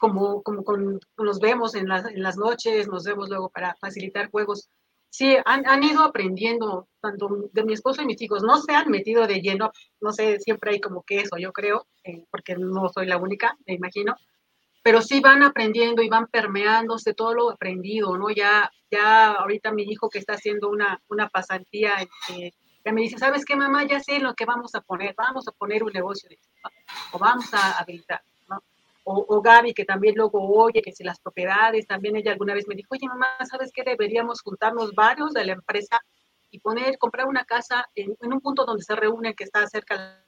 como, 0.00 0.42
como 0.42 0.64
con, 0.64 0.98
nos 1.18 1.38
vemos 1.38 1.76
en 1.76 1.86
las, 1.86 2.04
en 2.06 2.20
las 2.20 2.36
noches, 2.36 2.88
nos 2.88 3.04
vemos 3.04 3.28
luego 3.28 3.48
para 3.48 3.76
facilitar 3.76 4.28
juegos 4.30 4.68
sí, 5.10 5.36
han, 5.44 5.66
han, 5.66 5.82
ido 5.82 6.02
aprendiendo, 6.02 6.88
tanto 7.00 7.48
de 7.52 7.64
mi 7.64 7.72
esposo 7.72 8.02
y 8.02 8.06
mis 8.06 8.20
hijos, 8.22 8.42
no 8.42 8.60
se 8.60 8.72
han 8.72 8.90
metido 8.90 9.26
de 9.26 9.40
lleno, 9.40 9.72
no 10.00 10.12
sé, 10.12 10.38
siempre 10.40 10.72
hay 10.72 10.80
como 10.80 11.02
que 11.02 11.20
eso, 11.20 11.36
yo 11.38 11.52
creo, 11.52 11.86
eh, 12.04 12.24
porque 12.30 12.56
no 12.56 12.88
soy 12.88 13.06
la 13.06 13.16
única, 13.16 13.56
me 13.66 13.74
imagino, 13.74 14.16
pero 14.82 15.02
sí 15.02 15.20
van 15.20 15.42
aprendiendo 15.42 16.02
y 16.02 16.08
van 16.08 16.28
permeándose 16.28 17.14
todo 17.14 17.34
lo 17.34 17.50
aprendido, 17.50 18.16
¿no? 18.16 18.30
Ya, 18.30 18.70
ya 18.90 19.32
ahorita 19.32 19.72
mi 19.72 19.82
hijo 19.82 20.08
que 20.08 20.18
está 20.18 20.34
haciendo 20.34 20.68
una, 20.68 21.02
una 21.08 21.28
pasantía, 21.28 21.94
eh, 22.30 22.52
ya 22.84 22.92
me 22.92 23.02
dice, 23.02 23.18
¿sabes 23.18 23.44
qué, 23.44 23.56
mamá? 23.56 23.84
Ya 23.84 24.00
sé 24.00 24.18
lo 24.18 24.34
que 24.34 24.46
vamos 24.46 24.74
a 24.74 24.80
poner, 24.80 25.14
vamos 25.16 25.46
a 25.48 25.52
poner 25.52 25.82
un 25.82 25.92
negocio 25.92 26.28
de 26.28 26.38
o 27.12 27.18
vamos 27.18 27.52
a 27.52 27.78
habilitar 27.78 28.22
o, 29.10 29.40
Gaby, 29.40 29.72
que 29.72 29.86
también 29.86 30.14
luego 30.16 30.38
oye 30.62 30.82
que 30.82 30.92
si 30.92 31.02
las 31.02 31.18
propiedades, 31.18 31.86
también 31.86 32.16
ella 32.16 32.32
alguna 32.32 32.52
vez 32.52 32.68
me 32.68 32.74
dijo, 32.74 32.88
oye 32.90 33.06
mamá, 33.08 33.26
¿sabes 33.50 33.70
qué? 33.72 33.82
Deberíamos 33.82 34.42
juntarnos 34.42 34.94
varios 34.94 35.32
de 35.32 35.46
la 35.46 35.52
empresa 35.54 35.98
y 36.50 36.60
poner, 36.60 36.98
comprar 36.98 37.26
una 37.26 37.44
casa 37.44 37.86
en, 37.94 38.16
un 38.20 38.40
punto 38.40 38.66
donde 38.66 38.82
se 38.82 38.94
reúnen 38.94 39.34
que 39.34 39.44
está 39.44 39.66
cerca 39.66 39.96
de 39.96 40.24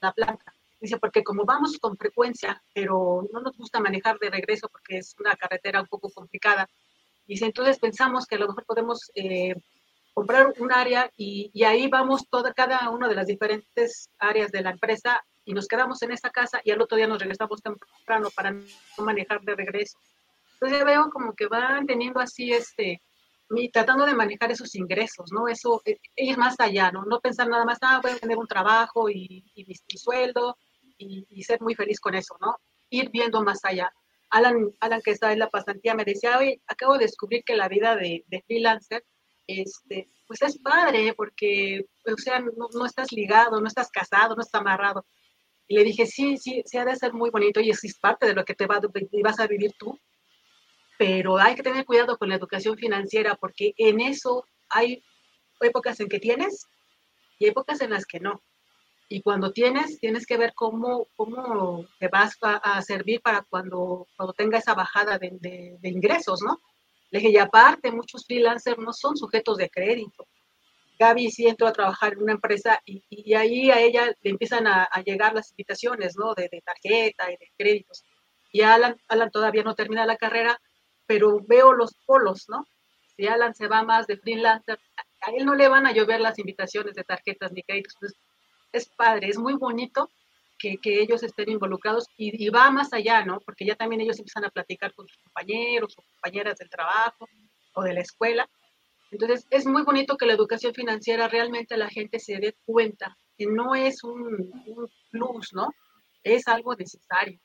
la 0.00 0.12
planta. 0.12 0.54
Dice, 0.80 0.98
porque 0.98 1.24
como 1.24 1.44
vamos 1.44 1.78
con 1.78 1.96
frecuencia, 1.96 2.62
pero 2.72 3.26
no 3.32 3.40
nos 3.40 3.56
gusta 3.56 3.80
manejar 3.80 4.18
de 4.18 4.30
regreso 4.30 4.68
porque 4.68 4.98
es 4.98 5.14
una 5.18 5.34
carretera 5.34 5.80
un 5.80 5.88
poco 5.88 6.08
complicada. 6.10 6.68
Dice, 7.26 7.46
entonces 7.46 7.80
pensamos 7.80 8.26
que 8.26 8.36
a 8.36 8.38
lo 8.38 8.48
mejor 8.48 8.64
podemos 8.64 9.10
eh, 9.14 9.54
comprar 10.14 10.52
un 10.58 10.72
área 10.72 11.10
y, 11.16 11.50
ahí 11.64 11.88
vamos 11.88 12.28
toda, 12.28 12.52
cada 12.54 12.90
una 12.90 13.08
de 13.08 13.14
las 13.16 13.26
diferentes 13.26 14.08
áreas 14.18 14.52
de 14.52 14.62
la 14.62 14.70
empresa 14.70 15.20
y 15.44 15.52
nos 15.52 15.66
quedamos 15.66 16.02
en 16.02 16.12
esa 16.12 16.30
casa 16.30 16.60
y 16.64 16.70
al 16.70 16.80
otro 16.80 16.96
día 16.96 17.06
nos 17.06 17.18
regresamos 17.18 17.62
temprano 17.62 18.28
para 18.34 18.52
no 18.52 19.04
manejar 19.04 19.40
de 19.42 19.54
regreso. 19.54 19.98
Entonces 20.54 20.84
veo 20.84 21.10
como 21.10 21.34
que 21.34 21.46
van 21.46 21.86
teniendo 21.86 22.20
así 22.20 22.52
este, 22.52 23.02
y 23.50 23.70
tratando 23.70 24.06
de 24.06 24.14
manejar 24.14 24.50
esos 24.52 24.74
ingresos, 24.74 25.30
¿no? 25.32 25.48
Eso, 25.48 25.82
es 25.84 25.98
eh, 26.16 26.36
más 26.36 26.54
allá, 26.58 26.92
¿no? 26.92 27.04
No 27.04 27.20
pensar 27.20 27.48
nada 27.48 27.64
más, 27.64 27.78
ah, 27.82 28.00
voy 28.02 28.12
a 28.12 28.18
tener 28.18 28.36
un 28.36 28.46
trabajo 28.46 29.08
y, 29.08 29.44
y 29.54 29.96
sueldo 29.96 30.56
y, 30.98 31.26
y, 31.30 31.42
ser 31.42 31.60
muy 31.60 31.74
feliz 31.74 31.98
con 31.98 32.14
eso, 32.14 32.36
¿no? 32.40 32.56
Ir 32.90 33.10
viendo 33.10 33.42
más 33.42 33.64
allá. 33.64 33.90
Alan, 34.30 34.72
Alan 34.80 35.00
que 35.02 35.10
está 35.10 35.32
en 35.32 35.40
la 35.40 35.50
pasantía, 35.50 35.94
me 35.94 36.04
decía, 36.04 36.38
hoy 36.38 36.62
acabo 36.66 36.94
de 36.94 37.06
descubrir 37.06 37.42
que 37.44 37.56
la 37.56 37.68
vida 37.68 37.96
de, 37.96 38.24
de 38.28 38.42
freelancer, 38.42 39.04
este, 39.46 40.08
pues 40.26 40.42
es 40.42 40.58
padre, 40.58 41.12
porque, 41.14 41.86
o 42.06 42.16
sea, 42.16 42.38
no, 42.38 42.68
no, 42.72 42.86
estás 42.86 43.10
ligado, 43.10 43.60
no 43.60 43.66
estás 43.66 43.90
casado, 43.90 44.36
no 44.36 44.42
estás 44.42 44.60
amarrado. 44.60 45.04
Y 45.70 45.76
le 45.76 45.84
dije, 45.84 46.04
sí, 46.04 46.36
sí, 46.36 46.64
sí 46.66 46.78
ha 46.78 46.84
de 46.84 46.96
ser 46.96 47.12
muy 47.12 47.30
bonito 47.30 47.60
y 47.60 47.70
es 47.70 47.96
parte 48.00 48.26
de 48.26 48.34
lo 48.34 48.44
que 48.44 48.56
te 48.56 48.66
va, 48.66 48.80
vas 49.22 49.38
a 49.38 49.46
vivir 49.46 49.72
tú, 49.78 49.96
pero 50.98 51.38
hay 51.38 51.54
que 51.54 51.62
tener 51.62 51.84
cuidado 51.84 52.18
con 52.18 52.28
la 52.28 52.34
educación 52.34 52.76
financiera 52.76 53.36
porque 53.36 53.72
en 53.76 54.00
eso 54.00 54.44
hay 54.68 55.00
épocas 55.60 56.00
en 56.00 56.08
que 56.08 56.18
tienes 56.18 56.66
y 57.38 57.46
épocas 57.46 57.80
en 57.82 57.90
las 57.90 58.04
que 58.04 58.18
no. 58.18 58.42
Y 59.08 59.22
cuando 59.22 59.52
tienes, 59.52 60.00
tienes 60.00 60.26
que 60.26 60.36
ver 60.36 60.54
cómo, 60.56 61.06
cómo 61.14 61.86
te 62.00 62.08
vas 62.08 62.36
a, 62.42 62.82
servir 62.82 63.20
para 63.20 63.42
cuando, 63.42 64.08
cuando 64.16 64.32
tenga 64.32 64.58
esa 64.58 64.74
bajada 64.74 65.18
de, 65.18 65.38
de, 65.40 65.76
de 65.78 65.88
ingresos, 65.88 66.40
¿no? 66.42 66.60
Le 67.12 67.20
dije, 67.20 67.30
y 67.30 67.38
aparte, 67.38 67.92
muchos 67.92 68.26
freelancers 68.26 68.78
no 68.78 68.92
son 68.92 69.16
sujetos 69.16 69.56
de 69.56 69.70
crédito. 69.70 70.26
Gaby 71.00 71.30
sí 71.30 71.46
entró 71.46 71.66
a 71.66 71.72
trabajar 71.72 72.12
en 72.12 72.22
una 72.24 72.32
empresa 72.32 72.78
y, 72.84 73.32
ahí 73.32 73.70
a 73.70 73.80
ella 73.80 74.12
le 74.20 74.30
empiezan 74.30 74.66
a, 74.66 74.86
llegar 75.02 75.32
las 75.34 75.50
invitaciones, 75.50 76.14
¿no? 76.18 76.34
De, 76.34 76.50
tarjeta 76.62 77.32
y 77.32 77.38
de 77.38 77.50
créditos. 77.56 78.04
Y 78.52 78.60
Alan, 78.60 79.00
Alan 79.08 79.30
todavía 79.30 79.62
no 79.62 79.74
termina 79.74 80.04
la 80.04 80.18
carrera, 80.18 80.60
pero 81.06 81.40
veo 81.48 81.72
los 81.72 81.94
polos, 82.04 82.44
¿no? 82.48 82.66
Si 83.16 83.26
Alan 83.26 83.54
se 83.54 83.66
va 83.66 83.82
más 83.82 84.06
de 84.08 84.18
freelancer, 84.18 84.78
a 85.22 85.30
él 85.30 85.46
no 85.46 85.54
le 85.54 85.68
van 85.68 85.86
a 85.86 85.92
llover 85.92 86.20
las 86.20 86.38
invitaciones 86.38 86.94
de 86.94 87.04
tarjetas 87.04 87.50
ni 87.52 87.62
créditos. 87.62 87.94
Es 88.70 88.86
padre, 88.90 89.28
es 89.28 89.38
muy 89.38 89.54
bonito 89.54 90.10
que, 90.58 90.78
ellos 90.84 91.22
estén 91.22 91.48
involucrados 91.48 92.04
y, 92.18 92.44
y, 92.44 92.50
va 92.50 92.70
más 92.70 92.92
allá, 92.92 93.24
¿no? 93.24 93.40
Porque 93.40 93.64
ya 93.64 93.74
también 93.74 94.02
ellos 94.02 94.18
empiezan 94.18 94.44
a 94.44 94.50
platicar 94.50 94.92
con 94.92 95.08
sus 95.08 95.16
compañeros 95.22 95.96
o 95.96 96.02
compañeras 96.02 96.58
del 96.58 96.68
trabajo 96.68 97.26
o 97.72 97.82
de 97.82 97.94
la 97.94 98.00
escuela 98.02 98.46
entonces, 99.10 99.46
es 99.50 99.66
muy 99.66 99.82
bonito 99.82 100.16
que 100.16 100.26
la 100.26 100.34
educación 100.34 100.72
financiera 100.72 101.28
realmente 101.28 101.76
la 101.76 101.88
gente 101.88 102.20
se 102.20 102.38
dé 102.38 102.54
cuenta 102.64 103.16
que 103.36 103.46
no 103.46 103.74
es 103.74 104.04
un, 104.04 104.52
plus, 105.10 105.52
¿no? 105.52 105.70
Es 106.22 106.46
algo 106.46 106.74
necesario. 106.76 107.40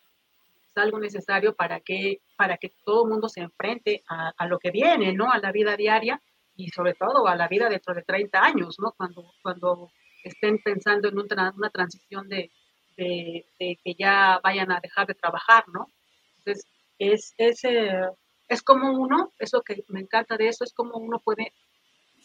Es 0.70 0.78
algo 0.78 1.00
necesario 1.00 1.56
para 1.56 1.80
que, 1.80 2.22
para 2.38 2.58
que 2.58 2.72
todo 2.86 3.06
el 3.06 3.12
mundo 3.12 3.30
se 3.30 3.42
enfrente 3.42 4.04
a, 4.08 4.48
lo 4.48 4.60
que 4.60 4.72
viene, 4.72 5.14
¿no? 5.14 5.32
A 5.32 5.40
la 5.40 5.52
vida 5.52 5.76
diaria 5.76 6.22
y 6.56 6.70
sobre 6.70 6.94
todo 6.94 7.28
a 7.28 7.36
la 7.36 7.48
vida 7.48 7.68
dentro 7.70 7.94
de 7.96 8.04
30 8.04 8.44
años, 8.44 8.76
¿no? 8.80 8.94
Cuando, 8.96 9.32
cuando 9.42 9.90
estén 10.24 10.60
pensando 10.60 11.08
en 11.08 11.18
una, 11.18 11.54
una 11.56 11.70
transición 11.70 12.28
de, 12.28 12.52
de, 12.98 13.46
que 13.58 13.96
ya 13.98 14.40
vayan 14.44 14.72
a 14.72 14.80
dejar 14.80 15.08
de 15.08 15.16
trabajar, 15.16 15.64
¿no? 15.70 15.92
Entonces, 16.38 16.68
es, 17.00 17.34
es, 17.38 17.64
eh, 17.64 18.02
es 18.48 18.62
como 18.62 18.92
uno, 18.92 19.34
eso 19.40 19.62
que 19.62 19.84
me 19.88 20.02
encanta 20.02 20.38
de 20.38 20.48
eso, 20.48 20.64
es 20.64 20.74
como 20.74 20.98
uno 20.98 21.20
puede 21.20 21.54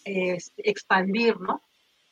expandir, 0.05 1.41
¿no? 1.41 1.63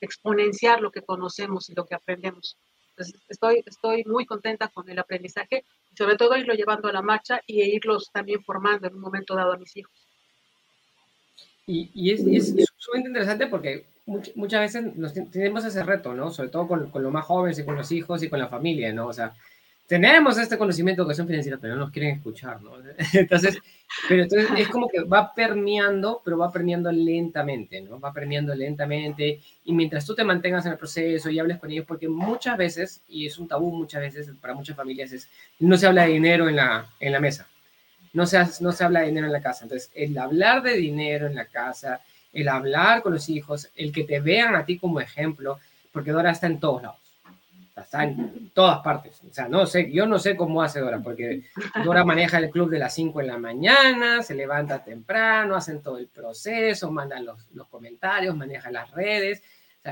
Exponenciar 0.00 0.80
lo 0.80 0.90
que 0.90 1.02
conocemos 1.02 1.68
y 1.70 1.74
lo 1.74 1.86
que 1.86 1.94
aprendemos. 1.94 2.56
Entonces, 2.90 3.20
estoy, 3.28 3.62
estoy 3.64 4.04
muy 4.04 4.26
contenta 4.26 4.68
con 4.68 4.88
el 4.88 4.98
aprendizaje 4.98 5.64
y 5.92 5.96
sobre 5.96 6.16
todo 6.16 6.36
irlo 6.36 6.54
llevando 6.54 6.88
a 6.88 6.92
la 6.92 7.02
marcha 7.02 7.40
y 7.46 7.62
irlos 7.62 8.10
también 8.12 8.42
formando 8.42 8.88
en 8.88 8.94
un 8.94 9.00
momento 9.00 9.34
dado 9.34 9.52
a 9.52 9.56
mis 9.56 9.76
hijos. 9.76 9.92
Y, 11.66 11.90
y 11.94 12.12
es, 12.12 12.20
es 12.26 12.54
sumamente 12.76 13.10
interesante 13.10 13.46
porque 13.46 13.86
muchas 14.34 14.60
veces 14.60 14.96
nos 14.96 15.12
tenemos 15.30 15.64
ese 15.64 15.82
reto, 15.82 16.14
¿no? 16.14 16.30
Sobre 16.30 16.48
todo 16.48 16.66
con, 16.66 16.90
con 16.90 17.02
los 17.02 17.12
más 17.12 17.26
jóvenes 17.26 17.58
y 17.58 17.64
con 17.64 17.76
los 17.76 17.92
hijos 17.92 18.22
y 18.22 18.30
con 18.30 18.38
la 18.38 18.48
familia, 18.48 18.92
¿no? 18.92 19.06
O 19.06 19.12
sea, 19.12 19.34
tenemos 19.88 20.36
este 20.36 20.58
conocimiento 20.58 21.00
de 21.00 21.04
educación 21.04 21.26
financiera, 21.26 21.58
pero 21.58 21.74
no 21.74 21.80
nos 21.80 21.90
quieren 21.90 22.16
escuchar, 22.16 22.60
¿no? 22.60 22.72
Entonces, 23.14 23.58
pero 24.06 24.22
entonces 24.22 24.50
es 24.58 24.68
como 24.68 24.86
que 24.86 25.00
va 25.00 25.32
permeando, 25.34 26.20
pero 26.22 26.36
va 26.36 26.52
permeando 26.52 26.92
lentamente, 26.92 27.80
¿no? 27.80 27.98
Va 27.98 28.12
permeando 28.12 28.54
lentamente 28.54 29.40
y 29.64 29.72
mientras 29.72 30.04
tú 30.04 30.14
te 30.14 30.24
mantengas 30.24 30.66
en 30.66 30.72
el 30.72 30.78
proceso 30.78 31.30
y 31.30 31.38
hables 31.38 31.58
con 31.58 31.70
ellos, 31.70 31.86
porque 31.86 32.06
muchas 32.06 32.58
veces, 32.58 33.02
y 33.08 33.26
es 33.26 33.38
un 33.38 33.48
tabú 33.48 33.74
muchas 33.74 34.02
veces 34.02 34.30
para 34.42 34.52
muchas 34.52 34.76
familias, 34.76 35.10
es 35.12 35.26
no 35.58 35.78
se 35.78 35.86
habla 35.86 36.02
de 36.02 36.12
dinero 36.12 36.50
en 36.50 36.56
la, 36.56 36.86
en 37.00 37.12
la 37.12 37.18
mesa, 37.18 37.48
no 38.12 38.26
se, 38.26 38.38
no 38.60 38.72
se 38.72 38.84
habla 38.84 39.00
de 39.00 39.06
dinero 39.06 39.26
en 39.26 39.32
la 39.32 39.40
casa. 39.40 39.64
Entonces, 39.64 39.90
el 39.94 40.18
hablar 40.18 40.62
de 40.62 40.74
dinero 40.74 41.26
en 41.26 41.34
la 41.34 41.46
casa, 41.46 42.02
el 42.34 42.48
hablar 42.48 43.00
con 43.00 43.14
los 43.14 43.30
hijos, 43.30 43.70
el 43.74 43.90
que 43.90 44.04
te 44.04 44.20
vean 44.20 44.54
a 44.54 44.66
ti 44.66 44.76
como 44.76 45.00
ejemplo, 45.00 45.58
porque 45.92 46.10
ahora 46.10 46.32
está 46.32 46.46
en 46.46 46.60
todos 46.60 46.82
lados 46.82 47.07
está 47.82 48.04
en 48.04 48.50
todas 48.54 48.80
partes. 48.80 49.20
O 49.28 49.32
sea, 49.32 49.48
no 49.48 49.66
sé, 49.66 49.90
yo 49.90 50.06
no 50.06 50.18
sé 50.18 50.36
cómo 50.36 50.62
hace 50.62 50.80
Dora, 50.80 51.00
porque 51.00 51.44
Dora 51.84 52.04
maneja 52.04 52.38
el 52.38 52.50
club 52.50 52.70
de 52.70 52.78
las 52.78 52.94
5 52.94 53.20
en 53.20 53.26
la 53.26 53.38
mañana, 53.38 54.22
se 54.22 54.34
levanta 54.34 54.84
temprano, 54.84 55.56
hacen 55.56 55.82
todo 55.82 55.98
el 55.98 56.06
proceso, 56.06 56.90
mandan 56.90 57.24
los, 57.24 57.50
los 57.52 57.68
comentarios, 57.68 58.36
maneja 58.36 58.70
las 58.70 58.90
redes. 58.90 59.42
O 59.84 59.90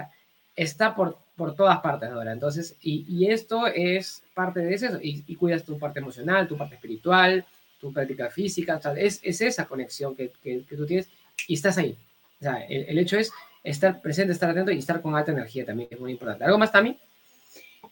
está 0.57 0.95
por 0.95 1.19
por 1.37 1.55
todas 1.55 1.79
partes 1.81 2.09
ahora. 2.09 2.33
Entonces, 2.33 2.77
y, 2.81 3.31
esto 3.31 3.67
es 3.67 4.23
parte 4.35 4.61
de 4.61 4.75
eso, 4.75 4.99
y, 5.01 5.35
cuidas 5.37 5.65
tu 5.65 5.79
parte 5.79 6.01
emocional, 6.01 6.49
tu 6.49 6.57
parte 6.57 6.75
espiritual, 6.75 7.45
tu 7.79 7.93
práctica 7.93 8.31
física, 8.31 8.81
es, 8.97 9.21
es, 9.23 9.41
esa 9.43 9.67
conexión 9.67 10.17
que, 10.17 10.33
que, 10.43 10.65
tú 10.69 10.87
tienes 10.87 11.09
y 11.47 11.55
estás 11.55 11.77
ahí. 11.79 11.97
O 12.41 12.43
sea, 12.43 12.65
el, 12.65 12.87
el, 12.89 12.99
hecho 12.99 13.19
es 13.19 13.31
estar 13.63 14.01
presente, 14.01 14.33
estar 14.33 14.51
atento 14.51 14.73
y 14.73 14.79
estar 14.79 15.01
con 15.03 15.15
alta 15.15 15.33
energía 15.33 15.65
también, 15.65 15.89
es 15.91 16.01
muy 16.01 16.13
importante. 16.13 16.45
¿Algo 16.45 16.59
más, 16.59 16.73
Tami? 16.73 16.99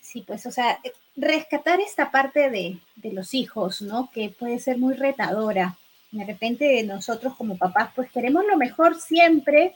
Sí, 0.05 0.21
pues, 0.21 0.45
o 0.45 0.51
sea, 0.51 0.79
rescatar 1.17 1.81
esta 1.81 2.11
parte 2.11 2.51
de, 2.51 2.79
de 2.97 3.13
los 3.13 3.33
hijos, 3.33 3.81
¿no? 3.81 4.11
Que 4.13 4.29
puede 4.29 4.59
ser 4.59 4.77
muy 4.77 4.93
retadora. 4.93 5.79
De 6.13 6.27
repente 6.27 6.83
nosotros 6.83 7.35
como 7.37 7.57
papás, 7.57 7.91
pues 7.97 8.11
queremos 8.11 8.45
lo 8.45 8.59
mejor 8.59 9.01
siempre, 9.01 9.75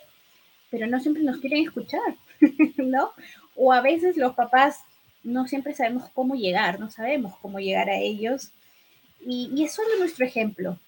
pero 0.70 0.86
no 0.86 1.00
siempre 1.00 1.22
nos 1.22 1.38
quieren 1.38 1.64
escuchar, 1.64 2.14
¿no? 2.76 3.12
O 3.56 3.72
a 3.72 3.80
veces 3.80 4.18
los 4.18 4.34
papás 4.34 4.80
no 5.24 5.48
siempre 5.48 5.72
sabemos 5.72 6.10
cómo 6.10 6.34
llegar, 6.34 6.78
no 6.78 6.90
sabemos 6.90 7.34
cómo 7.40 7.58
llegar 7.58 7.88
a 7.88 7.96
ellos. 7.96 8.50
Y, 9.24 9.50
y 9.54 9.64
es 9.64 9.72
solo 9.72 9.88
nuestro 9.98 10.26
ejemplo. 10.26 10.78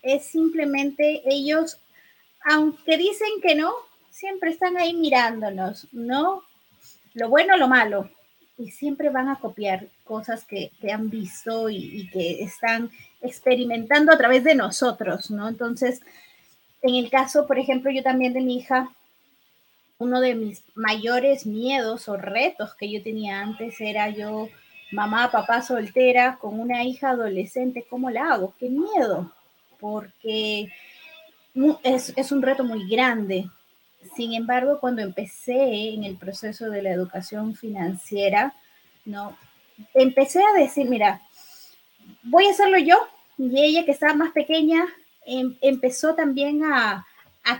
Es 0.00 0.26
simplemente 0.26 1.22
ellos, 1.26 1.80
aunque 2.44 2.96
dicen 2.96 3.40
que 3.42 3.56
no, 3.56 3.72
siempre 4.10 4.50
están 4.50 4.76
ahí 4.76 4.94
mirándonos, 4.94 5.88
¿no? 5.90 6.44
Lo 7.14 7.28
bueno, 7.28 7.56
lo 7.56 7.66
malo. 7.66 8.15
Y 8.58 8.70
siempre 8.70 9.10
van 9.10 9.28
a 9.28 9.38
copiar 9.38 9.86
cosas 10.04 10.44
que, 10.44 10.70
que 10.80 10.90
han 10.90 11.10
visto 11.10 11.68
y, 11.68 12.08
que 12.10 12.42
están 12.42 12.90
experimentando 13.20 14.12
a 14.12 14.18
través 14.18 14.44
de 14.44 14.54
nosotros, 14.54 15.30
¿no? 15.30 15.48
Entonces, 15.48 16.00
en 16.82 16.94
el 16.94 17.10
caso, 17.10 17.46
por 17.46 17.58
ejemplo, 17.58 17.90
yo 17.90 18.02
también 18.02 18.32
de 18.32 18.40
mi 18.40 18.56
hija, 18.56 18.90
uno 19.98 20.20
de 20.20 20.34
mis 20.34 20.62
mayores 20.74 21.46
miedos 21.46 22.08
o 22.08 22.16
retos 22.16 22.74
que 22.74 22.90
yo 22.90 23.02
tenía 23.02 23.40
antes 23.40 23.80
era 23.80 24.08
yo, 24.08 24.48
mamá, 24.90 25.30
papá 25.30 25.62
soltera, 25.62 26.38
con 26.40 26.58
una 26.58 26.84
hija 26.84 27.10
adolescente, 27.10 27.86
¿cómo 27.88 28.10
la 28.10 28.32
hago? 28.32 28.54
¡Qué 28.58 28.68
miedo! 28.70 29.32
Porque 29.80 30.70
es, 31.82 32.12
es 32.16 32.32
un 32.32 32.42
reto 32.42 32.64
muy 32.64 32.88
grande. 32.88 33.50
Sin 34.14 34.34
embargo, 34.34 34.78
cuando 34.80 35.02
empecé 35.02 35.90
en 35.94 36.04
el 36.04 36.16
proceso 36.16 36.70
de 36.70 36.82
la 36.82 36.90
educación 36.90 37.54
financiera, 37.54 38.54
¿no? 39.04 39.36
Empecé 39.94 40.42
a 40.42 40.58
decir, 40.58 40.88
mira, 40.88 41.22
voy 42.22 42.46
a 42.46 42.50
hacerlo 42.50 42.78
yo. 42.78 42.96
Y 43.38 43.60
ella 43.60 43.84
que 43.84 43.90
estaba 43.92 44.14
más 44.14 44.32
pequeña 44.32 44.86
em, 45.24 45.56
empezó 45.60 46.14
también 46.14 46.64
a, 46.64 47.06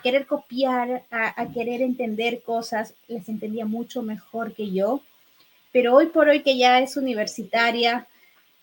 querer 0.02 0.26
copiar, 0.26 1.04
a, 1.10 1.46
querer 1.52 1.80
entender 1.80 2.42
cosas, 2.42 2.94
les 3.06 3.28
entendía 3.28 3.66
mucho 3.66 4.02
mejor 4.02 4.52
que 4.52 4.72
yo, 4.72 5.00
pero 5.70 5.94
hoy 5.94 6.06
por 6.06 6.28
hoy 6.28 6.42
que 6.42 6.56
ya 6.56 6.80
es 6.80 6.96
universitaria, 6.96 8.08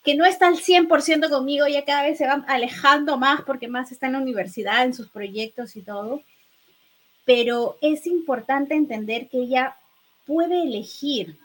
que 0.04 0.15
no 0.15 0.26
está 0.26 0.48
al 0.48 0.56
100% 0.58 1.30
conmigo, 1.30 1.65
ya 1.67 1.86
cada 1.86 2.04
vez 2.04 2.17
se 2.17 2.28
va 2.28 2.43
alejando 2.48 3.17
más 3.17 3.41
porque 3.43 3.69
más 3.69 3.91
está 3.91 4.08
en 4.08 4.13
la 4.13 4.19
universidad, 4.19 4.84
en 4.84 4.93
sus 4.93 5.10
proyectos 5.10 5.78
y 5.78 5.82
todo, 5.82 6.22
pero 7.25 7.77
es 7.81 8.05
importante 8.07 8.75
entender 8.75 9.27
que 9.29 9.39
ella 9.39 9.77
puede 10.25 10.63
elegir 10.63 11.38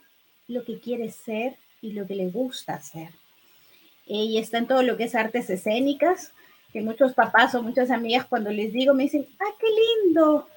lo 0.46 0.64
que 0.64 0.78
quiere 0.78 1.10
ser 1.10 1.56
y 1.80 1.92
lo 1.92 2.06
que 2.06 2.14
le 2.14 2.28
gusta 2.30 2.74
hacer. 2.74 3.10
Ella 4.06 4.40
está 4.40 4.58
en 4.58 4.66
todo 4.66 4.82
lo 4.82 4.96
que 4.96 5.04
es 5.04 5.14
artes 5.14 5.50
escénicas, 5.50 6.32
que 6.72 6.80
muchos 6.80 7.14
papás 7.14 7.54
o 7.54 7.62
muchas 7.62 7.90
amigas 7.90 8.26
cuando 8.26 8.50
les 8.50 8.72
digo 8.72 8.94
me 8.94 9.04
dicen, 9.04 9.26
¡ah, 9.38 9.54
qué 9.60 9.66
lindo! 10.06 10.48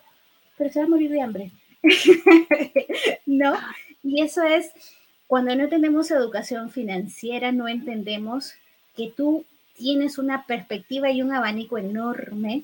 Pero 0.57 0.71
se 0.71 0.79
va 0.79 0.85
a 0.85 0.89
morir 0.89 1.11
de 1.11 1.21
hambre. 1.21 1.51
¿No? 3.25 3.53
Y 4.03 4.21
eso 4.21 4.43
es, 4.43 4.71
cuando 5.27 5.55
no 5.55 5.69
tenemos 5.69 6.11
educación 6.11 6.69
financiera, 6.69 7.51
no 7.51 7.67
entendemos 7.67 8.53
que 8.95 9.11
tú 9.15 9.45
tienes 9.75 10.17
una 10.17 10.45
perspectiva 10.45 11.09
y 11.11 11.21
un 11.21 11.33
abanico 11.33 11.77
enorme 11.77 12.63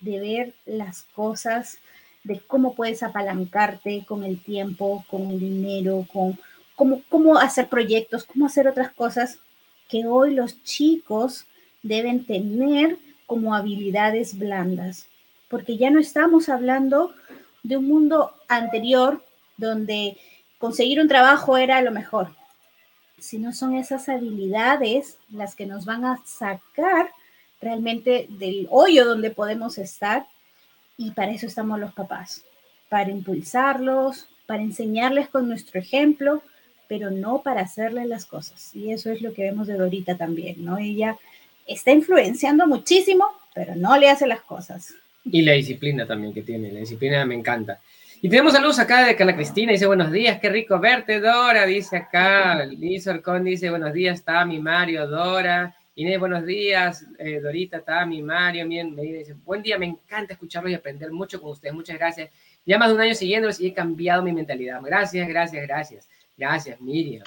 de 0.00 0.20
ver 0.20 0.54
las 0.66 1.02
cosas, 1.14 1.78
de 2.24 2.40
cómo 2.40 2.74
puedes 2.74 3.02
apalancarte 3.02 4.04
con 4.06 4.24
el 4.24 4.42
tiempo, 4.42 5.04
con 5.10 5.30
el 5.30 5.40
dinero, 5.40 6.06
con 6.12 6.38
cómo, 6.76 7.02
cómo 7.08 7.38
hacer 7.38 7.68
proyectos, 7.68 8.24
cómo 8.24 8.46
hacer 8.46 8.68
otras 8.68 8.92
cosas 8.92 9.38
que 9.88 10.06
hoy 10.06 10.34
los 10.34 10.62
chicos 10.62 11.46
deben 11.82 12.24
tener 12.24 12.98
como 13.26 13.54
habilidades 13.54 14.38
blandas, 14.38 15.06
porque 15.48 15.76
ya 15.76 15.90
no 15.90 16.00
estamos 16.00 16.48
hablando 16.48 17.12
de 17.62 17.76
un 17.76 17.86
mundo 17.86 18.32
anterior 18.48 19.24
donde 19.56 20.16
conseguir 20.58 21.00
un 21.00 21.08
trabajo 21.08 21.56
era 21.56 21.82
lo 21.82 21.90
mejor, 21.90 22.34
sino 23.18 23.52
son 23.52 23.74
esas 23.74 24.08
habilidades 24.08 25.18
las 25.30 25.54
que 25.54 25.66
nos 25.66 25.84
van 25.84 26.04
a 26.04 26.22
sacar 26.24 27.10
realmente 27.60 28.26
del 28.28 28.66
hoyo 28.70 29.04
donde 29.04 29.30
podemos 29.30 29.78
estar 29.78 30.26
y 30.96 31.12
para 31.12 31.32
eso 31.32 31.46
estamos 31.46 31.78
los 31.78 31.92
papás, 31.92 32.44
para 32.88 33.10
impulsarlos, 33.10 34.28
para 34.46 34.62
enseñarles 34.62 35.28
con 35.28 35.48
nuestro 35.48 35.78
ejemplo, 35.80 36.42
pero 36.88 37.10
no 37.10 37.42
para 37.42 37.60
hacerles 37.60 38.06
las 38.06 38.26
cosas. 38.26 38.74
Y 38.74 38.92
eso 38.92 39.10
es 39.10 39.20
lo 39.20 39.32
que 39.32 39.42
vemos 39.42 39.66
de 39.66 39.74
Dorita 39.74 40.16
también, 40.16 40.64
¿no? 40.64 40.78
Ella 40.78 41.16
está 41.66 41.92
influenciando 41.92 42.66
muchísimo, 42.66 43.26
pero 43.54 43.76
no 43.76 43.96
le 43.98 44.08
hace 44.08 44.26
las 44.26 44.40
cosas. 44.40 44.94
Y 45.24 45.42
la 45.42 45.52
disciplina 45.52 46.06
también 46.06 46.32
que 46.32 46.42
tiene, 46.42 46.72
la 46.72 46.80
disciplina 46.80 47.24
me 47.26 47.34
encanta. 47.34 47.80
Y 48.20 48.28
tenemos 48.28 48.54
saludos 48.54 48.80
acá 48.80 49.06
de 49.06 49.14
Carla 49.14 49.36
Cristina, 49.36 49.70
dice 49.70 49.86
buenos 49.86 50.10
días, 50.10 50.40
qué 50.40 50.48
rico 50.48 50.80
verte, 50.80 51.20
Dora, 51.20 51.64
dice 51.66 51.98
acá, 51.98 52.64
Liz 52.64 53.06
Orcón 53.06 53.44
dice 53.44 53.70
buenos 53.70 53.92
días, 53.92 54.24
Tami, 54.24 54.58
Mario, 54.58 55.06
Dora, 55.06 55.76
Inés, 55.98 56.20
buenos 56.20 56.46
días, 56.46 57.04
eh, 57.18 57.40
Dorita, 57.40 57.80
Tami, 57.80 58.22
Mario, 58.22 58.68
bien, 58.68 58.94
me 58.94 59.02
dice, 59.02 59.34
buen 59.44 59.62
día, 59.62 59.76
me 59.76 59.86
encanta 59.86 60.34
escucharlos 60.34 60.70
y 60.70 60.74
aprender 60.76 61.10
mucho 61.10 61.42
con 61.42 61.50
ustedes, 61.50 61.74
muchas 61.74 61.98
gracias. 61.98 62.30
Ya 62.64 62.78
más 62.78 62.90
de 62.90 62.94
un 62.94 63.00
año 63.00 63.16
siguiéndolos 63.16 63.58
y 63.58 63.66
he 63.66 63.74
cambiado 63.74 64.22
mi 64.22 64.30
mentalidad. 64.32 64.80
Gracias, 64.80 65.26
gracias, 65.26 65.66
gracias. 65.66 66.08
Gracias, 66.36 66.80
Miriam. 66.80 67.24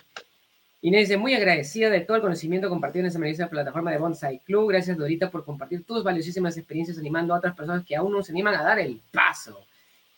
Inés 0.82 1.10
dice, 1.10 1.18
muy 1.18 1.34
agradecida 1.34 1.90
de 1.90 2.00
todo 2.00 2.16
el 2.16 2.24
conocimiento 2.24 2.70
compartido 2.70 3.02
en 3.02 3.08
esa 3.08 3.20
maravillosa 3.20 3.50
plataforma 3.50 3.92
de 3.92 3.98
Bonsai 3.98 4.40
Club. 4.40 4.70
Gracias, 4.70 4.98
Dorita, 4.98 5.30
por 5.30 5.44
compartir 5.44 5.84
tus 5.84 6.02
valiosísimas 6.02 6.56
experiencias 6.56 6.98
animando 6.98 7.34
a 7.34 7.40
otras 7.40 7.54
personas 7.54 7.84
que 7.86 7.98
aún 7.98 8.14
no 8.14 8.24
se 8.24 8.32
animan 8.32 8.56
a 8.56 8.64
dar 8.64 8.80
el 8.80 9.02
paso. 9.12 9.66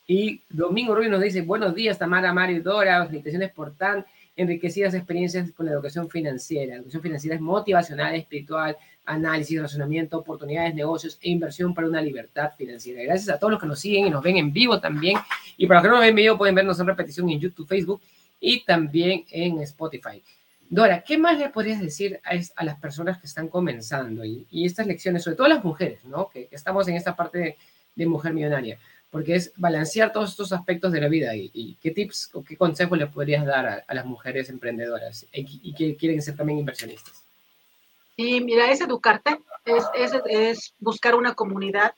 Y 0.06 0.44
Domingo 0.48 0.94
Rubio 0.94 1.10
nos 1.10 1.24
dice, 1.24 1.42
buenos 1.42 1.74
días, 1.74 1.98
Tamara, 1.98 2.32
Mario 2.32 2.58
y 2.58 2.60
Dora. 2.60 3.04
Felicitaciones 3.08 3.52
por 3.52 3.76
tan 3.76 4.06
enriquecidas 4.36 4.94
experiencias 4.94 5.52
con 5.52 5.66
la 5.66 5.74
educación 5.74 6.10
financiera. 6.10 6.74
La 6.74 6.76
educación 6.78 7.04
financiera 7.04 7.36
es 7.36 7.42
motivacional, 7.42 8.16
espiritual, 8.16 8.78
análisis, 9.06 9.62
razonamiento, 9.62 10.18
oportunidades, 10.18 10.74
negocios 10.74 11.20
e 11.22 11.30
inversión 11.30 11.74
para 11.74 11.88
una 11.88 12.02
libertad 12.02 12.52
financiera. 12.58 13.04
Gracias 13.04 13.30
a 13.30 13.40
todos 13.40 13.52
los 13.52 13.62
que 13.62 13.68
nos 13.68 13.80
siguen 13.80 14.08
y 14.08 14.10
nos 14.10 14.24
ven 14.24 14.38
en 14.38 14.52
vivo 14.52 14.80
también. 14.80 15.18
Y 15.58 15.68
para 15.68 15.80
los 15.80 15.84
que 15.84 15.88
no 15.90 15.96
nos 15.96 16.02
ven 16.02 16.10
en 16.10 16.16
vivo, 16.16 16.38
pueden 16.38 16.56
vernos 16.56 16.80
en 16.80 16.88
repetición 16.88 17.30
en 17.30 17.40
YouTube, 17.40 17.68
Facebook 17.68 18.02
y 18.40 18.64
también 18.64 19.26
en 19.32 19.62
Spotify. 19.62 20.22
Dora, 20.70 21.04
¿qué 21.04 21.18
más 21.18 21.38
le 21.38 21.50
podrías 21.50 21.80
decir 21.80 22.20
a, 22.24 22.64
las 22.64 22.80
personas 22.80 23.20
que 23.20 23.28
están 23.28 23.48
comenzando 23.48 24.26
y, 24.26 24.66
estas 24.66 24.88
lecciones, 24.88 25.24
sobre 25.24 25.38
todo 25.38 25.48
las 25.48 25.64
mujeres, 25.64 26.04
¿no? 26.06 26.30
Que, 26.30 26.48
estamos 26.52 26.88
en 26.88 26.96
esta 26.96 27.16
parte 27.16 27.58
de, 27.96 28.06
mujer 28.08 28.34
millonaria, 28.34 28.80
porque 29.14 29.36
es 29.36 29.54
balancear 29.56 30.12
todos 30.12 30.32
estos 30.32 30.52
aspectos 30.52 30.92
de 30.92 31.00
la 31.00 31.08
vida 31.08 31.34
y, 31.36 31.78
qué 31.82 31.92
tips 31.92 32.32
o 32.34 32.44
qué 32.44 32.58
consejos 32.58 32.98
le 32.98 33.08
podrías 33.08 33.46
dar 33.46 33.86
a, 33.88 33.94
las 33.94 34.06
mujeres 34.06 34.50
emprendedoras 34.50 35.26
y, 35.32 35.74
que 35.74 35.96
quieren 35.96 36.22
ser 36.22 36.36
también 36.36 36.60
inversionistas. 36.60 37.24
Sí, 38.18 38.42
mira, 38.42 38.70
es 38.70 38.82
educarte, 38.82 39.40
es, 39.64 39.86
es, 40.28 40.74
buscar 40.80 41.16
una 41.16 41.34
comunidad. 41.34 41.94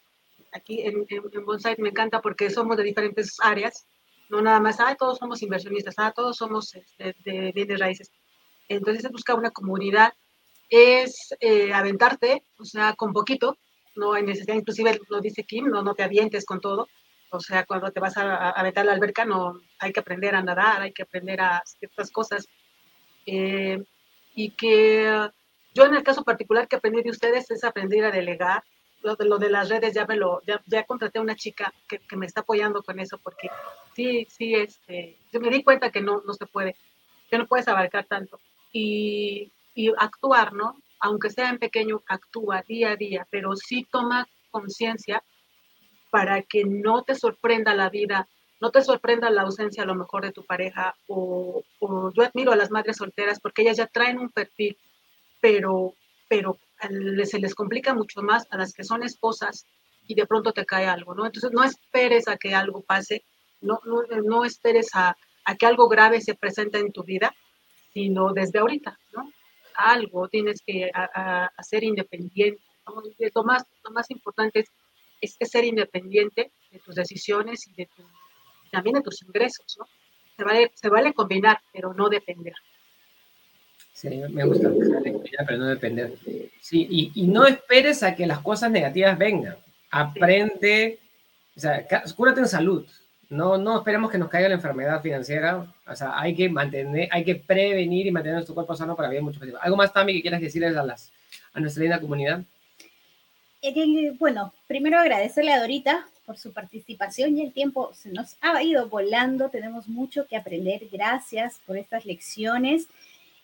Aquí 0.52 0.82
en, 0.82 1.08
en, 1.10 1.46
Bonsai 1.46 1.76
me 1.80 1.90
encanta 1.90 2.22
porque 2.22 2.52
somos 2.52 2.78
de 2.78 2.84
diferentes 2.84 3.38
áreas, 3.42 3.88
no 4.30 4.42
nada 4.42 4.60
más, 4.60 4.80
ah, 4.80 4.96
todos 5.00 5.18
somos 5.18 5.42
inversionistas, 5.42 5.96
ah, 5.98 6.14
todos 6.16 6.38
somos 6.38 6.76
este, 6.76 7.16
de, 7.24 7.32
de 7.32 7.52
bienes 7.52 7.80
raíces 7.80 8.12
entonces 8.70 9.06
es 9.06 9.12
buscar 9.12 9.38
una 9.38 9.52
comunidad, 9.52 10.14
es 10.70 11.36
eh, 11.40 11.74
aventarte, 11.74 12.44
o 12.58 12.66
sea, 12.66 12.94
con 12.94 13.14
poquito, 13.14 13.58
no 13.96 14.14
hay 14.14 14.24
necesidad, 14.24 14.56
inclusive 14.56 15.00
lo 15.10 15.22
dice 15.22 15.44
Kim, 15.44 15.68
no, 15.68 15.84
no 15.84 15.94
te 15.94 16.04
avientes 16.04 16.46
con 16.46 16.60
todo, 16.60 16.88
o 17.36 17.40
sea, 17.40 17.66
cuando 17.66 17.92
te 17.92 18.00
vas 18.00 18.18
a, 18.18 18.52
aventar 18.52 18.84
a 18.84 18.88
la 18.88 18.94
alberca, 18.94 19.26
no, 19.26 19.62
hay 19.80 19.94
que 19.94 20.00
aprender 20.00 20.36
a 20.36 20.42
nadar, 20.42 20.82
hay 20.82 20.94
que 20.94 21.04
aprender 21.04 21.42
a 21.42 21.62
ciertas 21.66 22.12
cosas. 22.12 22.48
Eh, 23.26 23.84
y 24.34 24.52
que 24.52 25.30
yo 25.74 25.86
en 25.86 25.96
el 25.96 26.04
caso 26.04 26.24
particular 26.24 26.68
que 26.68 26.76
aprendí 26.76 27.02
de 27.02 27.12
ustedes 27.12 27.50
es 27.52 27.64
aprender 27.64 28.06
a 28.06 28.12
delegar. 28.12 28.64
Lo 29.02 29.16
de, 29.16 29.26
lo 29.26 29.38
de 29.38 29.52
las 29.52 29.70
redes 29.70 29.94
ya 29.94 30.06
me 30.08 30.16
lo, 30.16 30.42
ya, 30.48 30.62
ya 30.66 30.84
contraté 30.84 31.20
a 31.20 31.22
una 31.22 31.36
chica 31.36 31.72
que, 31.88 32.00
que, 32.00 32.16
me 32.16 32.26
está 32.26 32.42
apoyando 32.42 32.82
con 32.82 33.00
eso 33.00 33.20
porque 33.20 33.50
sí, 33.96 34.26
sí, 34.32 34.56
este, 34.56 35.20
yo 35.32 35.40
me 35.40 35.52
di 35.52 35.62
cuenta 35.62 35.92
que 35.92 36.02
no, 36.02 36.24
no 36.26 36.34
se 36.34 36.48
puede, 36.48 36.76
que 37.30 37.38
no 37.38 37.46
puedes 37.46 37.68
abarcar 37.68 38.06
tanto 38.06 38.40
y, 38.76 39.52
actuar, 39.98 40.54
¿no? 40.54 40.78
Aunque 41.00 41.30
sea 41.30 41.50
en 41.50 41.60
pequeño, 41.60 42.02
actúa 42.08 42.64
día 42.68 42.92
a 42.92 42.96
día, 42.96 43.28
pero 43.30 43.56
sí 43.56 43.88
toma 43.90 44.28
conciencia 44.52 45.24
para 46.16 46.44
que 46.44 46.64
no 46.64 47.04
te 47.04 47.14
sorprenda 47.14 47.76
la 47.76 47.90
vida 47.90 48.26
no 48.62 48.72
te 48.72 48.82
sorprenda 48.82 49.30
la 49.30 49.42
ausencia 49.42 49.84
a 49.84 49.86
lo 49.86 49.96
mejor 49.96 50.24
de 50.24 50.32
tu 50.32 50.46
pareja 50.46 50.96
o, 51.08 51.62
o 51.80 52.14
yo 52.14 52.24
admiro 52.24 52.54
a 52.54 52.56
las 52.56 52.72
madres 52.72 52.96
solteras 52.98 53.42
porque 53.42 53.64
ellas 53.64 53.76
ya 53.76 53.88
traen 53.88 54.18
un 54.18 54.30
perfil, 54.30 54.78
pero, 55.42 55.94
pero 56.30 56.58
se 57.26 57.40
les 57.40 57.54
complica 57.54 57.94
mucho 57.94 58.22
más 58.22 58.48
a 58.50 58.58
las 58.58 58.74
que 58.74 58.86
son 58.86 59.04
esposas 59.04 59.66
y 60.08 60.16
de 60.16 60.26
pronto 60.26 60.54
te 60.54 60.66
cae 60.66 60.86
algo, 60.86 61.16
¿no? 61.16 61.26
Entonces 61.26 61.52
no 61.52 61.64
esperes 61.66 62.30
a 62.30 62.38
que 62.38 62.56
algo 62.56 62.82
pase, 62.82 63.24
no, 63.60 63.82
no, 63.84 64.04
no 64.24 64.46
esperes 64.46 64.92
a, 64.94 65.18
a, 65.44 65.56
que 65.56 65.66
algo 65.66 65.90
grave 65.90 66.22
se 66.22 66.36
presente 66.36 66.78
en 66.80 66.94
tu 66.94 67.04
vida, 67.04 67.36
sino 67.94 68.32
desde 68.32 68.60
ahorita, 68.60 68.98
¿no? 69.14 69.30
Algo 69.76 70.30
tienes 70.30 70.62
que 70.66 70.90
hacer 70.94 71.84
independiente. 71.84 72.62
¿no? 72.88 73.04
Lo, 73.36 73.44
más, 73.44 73.66
lo 73.84 73.92
más 73.92 74.10
importante 74.12 74.62
es, 74.62 74.70
es, 75.22 75.38
ser 75.42 75.64
independiente 75.64 76.52
de 76.72 76.80
tus 76.80 76.96
decisiones 76.96 77.68
y 77.68 77.74
de 77.74 77.90
tu, 77.96 78.04
también 78.72 78.96
de 78.96 79.02
tus 79.02 79.22
ingresos, 79.24 79.78
¿no? 79.80 79.88
Se 80.38 80.44
vale, 80.44 80.72
se 80.74 80.90
vale 80.90 81.14
combinar, 81.14 81.60
pero 81.72 81.94
no 81.94 82.10
depender. 82.10 82.54
Sí, 83.94 84.10
me 84.10 84.44
gusta, 84.44 84.70
pero 85.48 85.58
no 85.58 85.68
depender. 85.68 86.14
Sí, 86.60 86.86
y, 86.90 87.12
y, 87.16 87.28
no 87.28 87.48
esperes 87.48 88.04
a 88.04 88.14
que 88.14 88.28
las 88.28 88.40
cosas 88.40 88.70
negativas 88.70 89.18
vengan. 89.18 89.56
Aprende, 89.90 91.00
o 91.56 91.60
sea, 91.60 91.88
cúrate 92.18 92.42
en 92.42 92.48
salud. 92.50 92.86
No, 93.30 93.58
no 93.58 93.78
esperemos 93.78 94.12
que 94.12 94.18
nos 94.18 94.30
caiga 94.30 94.50
la 94.50 94.56
enfermedad 94.56 95.02
financiera. 95.02 95.74
O 95.88 95.96
sea, 95.96 96.20
hay 96.20 96.36
que 96.36 96.50
mantener, 96.50 97.08
hay 97.12 97.24
que 97.24 97.36
prevenir 97.36 98.06
y 98.06 98.12
mantener 98.12 98.36
nuestro 98.36 98.54
cuerpo 98.54 98.76
sano 98.76 98.96
para 98.96 99.10
vivir 99.10 99.24
mucho 99.24 99.40
tiempo. 99.40 99.60
¿Algo 99.62 99.78
más, 99.78 99.94
Tami, 99.94 100.14
que 100.14 100.22
quieras 100.22 100.42
decirles 100.42 100.76
a, 100.76 100.84
las, 100.84 101.12
a 101.54 101.60
nuestra 101.62 101.82
linda 101.82 102.02
comunidad? 102.02 102.44
Eh, 103.68 104.14
bueno, 104.20 104.54
primero 104.68 105.00
agradecerle 105.00 105.52
a 105.52 105.60
Dorita 105.60 106.08
por 106.28 106.38
su 106.38 106.54
participación 106.54 107.36
y 107.36 107.42
el 107.42 107.52
tiempo 107.52 107.92
se 107.96 108.10
nos 108.10 108.36
ha 108.42 108.62
ido 108.62 108.88
volando. 108.90 109.50
Tenemos 109.50 109.88
mucho 109.88 110.28
que 110.28 110.38
aprender. 110.38 110.88
Gracias 110.92 111.60
por 111.66 111.76
estas 111.76 112.06
lecciones 112.06 112.88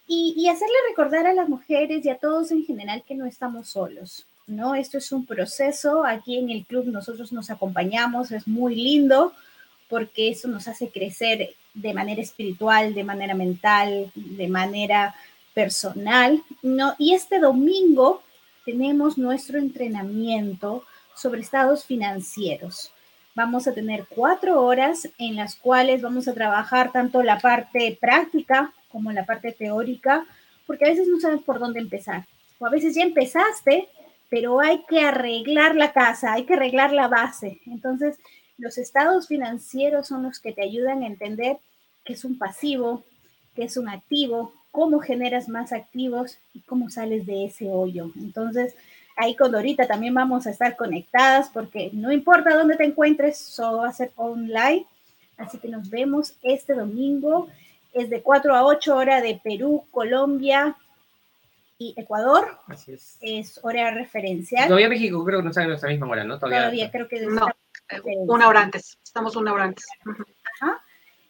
y, 0.07 0.47
hacerle 0.47 0.75
recordar 0.89 1.25
a 1.25 1.33
las 1.33 1.49
mujeres 1.49 2.05
y 2.05 2.09
a 2.09 2.17
todos 2.17 2.51
en 2.51 2.65
general 2.65 3.03
que 3.07 3.15
no 3.15 3.25
estamos 3.25 3.69
solos, 3.69 4.27
¿no? 4.45 4.75
Esto 4.75 4.99
es 4.99 5.11
un 5.11 5.25
proceso, 5.25 6.05
aquí 6.05 6.37
en 6.37 6.51
el 6.51 6.65
club 6.65 6.85
nosotros 6.85 7.31
nos 7.31 7.49
acompañamos, 7.49 8.31
es 8.31 8.47
muy 8.47 8.75
lindo 8.75 9.33
porque 9.89 10.29
eso 10.29 10.47
nos 10.49 10.67
hace 10.67 10.89
crecer 10.89 11.55
de 11.73 11.93
manera 11.93 12.21
espiritual, 12.21 12.93
de 12.93 13.03
manera 13.03 13.33
mental, 13.33 14.11
de 14.13 14.47
manera 14.49 15.15
personal, 15.53 16.43
¿no? 16.61 16.93
Y 16.99 17.13
este 17.13 17.39
domingo 17.39 18.21
tenemos 18.65 19.17
nuestro 19.17 19.57
entrenamiento 19.57 20.83
sobre 21.15 21.41
estados 21.41 21.85
financieros. 21.85 22.91
Vamos 23.35 23.67
a 23.67 23.73
tener 23.73 24.05
cuatro 24.09 24.61
horas 24.61 25.09
en 25.17 25.35
las 25.35 25.55
cuales 25.55 26.01
vamos 26.01 26.27
a 26.27 26.33
trabajar 26.33 26.91
tanto 26.91 27.23
la 27.23 27.39
parte 27.39 27.97
práctica 27.99 28.73
como 28.89 29.11
la 29.11 29.25
parte 29.25 29.53
teórica, 29.53 30.25
porque 30.67 30.85
a 30.85 30.89
veces 30.89 31.07
no 31.07 31.19
sabes 31.19 31.41
por 31.41 31.59
dónde 31.59 31.79
empezar. 31.79 32.25
O 32.59 32.65
a 32.65 32.69
veces 32.69 32.93
ya 32.93 33.03
empezaste, 33.03 33.87
pero 34.29 34.59
hay 34.59 34.83
que 34.87 35.01
arreglar 35.01 35.75
la 35.75 35.93
casa, 35.93 36.33
hay 36.33 36.45
que 36.45 36.53
arreglar 36.53 36.91
la 36.91 37.07
base. 37.07 37.61
Entonces, 37.65 38.17
los 38.57 38.77
estados 38.77 39.27
financieros 39.27 40.07
son 40.07 40.23
los 40.23 40.39
que 40.39 40.51
te 40.51 40.61
ayudan 40.61 41.03
a 41.03 41.07
entender 41.07 41.57
qué 42.03 42.13
es 42.13 42.25
un 42.25 42.37
pasivo, 42.37 43.03
qué 43.55 43.63
es 43.63 43.77
un 43.77 43.89
activo, 43.89 44.53
cómo 44.71 44.99
generas 44.99 45.49
más 45.49 45.73
activos 45.73 46.37
y 46.53 46.61
cómo 46.61 46.89
sales 46.89 47.25
de 47.25 47.45
ese 47.45 47.69
hoyo. 47.69 48.11
Entonces, 48.15 48.75
ahí 49.17 49.35
con 49.35 49.51
Dorita 49.51 49.87
también 49.87 50.13
vamos 50.13 50.47
a 50.47 50.51
estar 50.51 50.75
conectadas 50.75 51.49
porque 51.49 51.89
no 51.93 52.11
importa 52.11 52.55
dónde 52.55 52.77
te 52.77 52.85
encuentres, 52.85 53.37
solo 53.37 53.79
va 53.79 53.89
a 53.89 53.93
ser 53.93 54.11
online. 54.15 54.85
Así 55.37 55.57
que 55.57 55.67
nos 55.67 55.89
vemos 55.89 56.35
este 56.43 56.73
domingo 56.73 57.47
es 57.93 58.09
de 58.09 58.21
4 58.21 58.55
a 58.55 58.65
8 58.65 58.95
horas 58.95 59.23
de 59.23 59.39
Perú, 59.43 59.85
Colombia 59.91 60.75
y 61.77 61.93
Ecuador. 61.97 62.57
Así 62.67 62.93
es. 62.93 63.17
Es 63.21 63.59
hora 63.63 63.91
referencial. 63.91 64.67
Todavía 64.67 64.89
México 64.89 65.23
creo 65.25 65.39
que 65.39 65.43
no 65.43 65.49
está 65.49 65.63
en 65.63 65.69
nuestra 65.69 65.89
misma 65.89 66.07
hora, 66.07 66.23
¿no? 66.23 66.37
Todavía, 66.39 66.59
Todavía 66.59 66.91
creo 66.91 67.07
que 67.07 67.21
no, 67.25 67.47
una 68.27 68.47
hora 68.47 68.61
antes. 68.61 68.97
Estamos 69.03 69.35
una 69.35 69.53
hora 69.53 69.65
antes. 69.65 69.85
Ajá. 70.61 70.81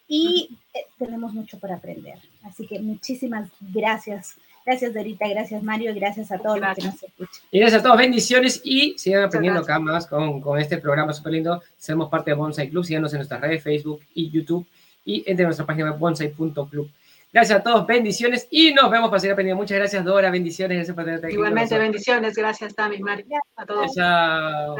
Y 0.06 0.58
eh, 0.74 0.86
tenemos 0.98 1.32
mucho 1.32 1.58
por 1.58 1.72
aprender. 1.72 2.18
Así 2.44 2.66
que 2.66 2.80
muchísimas 2.80 3.50
gracias. 3.60 4.36
Gracias, 4.64 4.94
Dorita. 4.94 5.28
Gracias, 5.28 5.62
Mario. 5.62 5.92
Gracias 5.94 6.30
a 6.30 6.38
todos 6.38 6.60
los 6.60 6.74
que 6.76 6.84
nos 6.84 7.02
escuchan. 7.02 7.42
Y 7.50 7.58
gracias 7.58 7.80
a 7.80 7.82
todos. 7.82 7.98
Bendiciones 7.98 8.60
y 8.64 8.96
sigan 8.96 9.24
aprendiendo 9.24 9.60
acá 9.60 9.78
más 9.78 10.06
con, 10.06 10.40
con 10.40 10.58
este 10.58 10.78
programa 10.78 11.12
súper 11.12 11.32
lindo. 11.32 11.62
Somos 11.78 12.08
parte 12.08 12.30
de 12.30 12.36
Bonsai 12.36 12.68
Club. 12.68 12.84
Síganos 12.84 13.12
en 13.12 13.18
nuestras 13.18 13.40
redes, 13.40 13.62
Facebook 13.62 14.00
y 14.14 14.30
YouTube 14.30 14.66
y 15.04 15.24
entre 15.26 15.44
nuestra 15.44 15.66
página 15.66 15.90
web 15.90 15.98
bonsai.club. 15.98 16.88
Gracias 17.32 17.60
a 17.60 17.62
todos, 17.62 17.86
bendiciones 17.86 18.46
y 18.50 18.74
nos 18.74 18.90
vemos 18.90 19.08
para 19.08 19.18
seguir 19.18 19.32
aprendiendo. 19.32 19.62
Muchas 19.62 19.78
gracias, 19.78 20.04
Dora, 20.04 20.30
bendiciones. 20.30 20.92
Igualmente, 21.30 21.78
bendiciones. 21.78 22.34
Gracias, 22.36 22.74
Tami, 22.74 22.98
Mari, 22.98 23.24
a 23.56 23.64
todos. 23.64 23.94
Chao. 23.94 24.76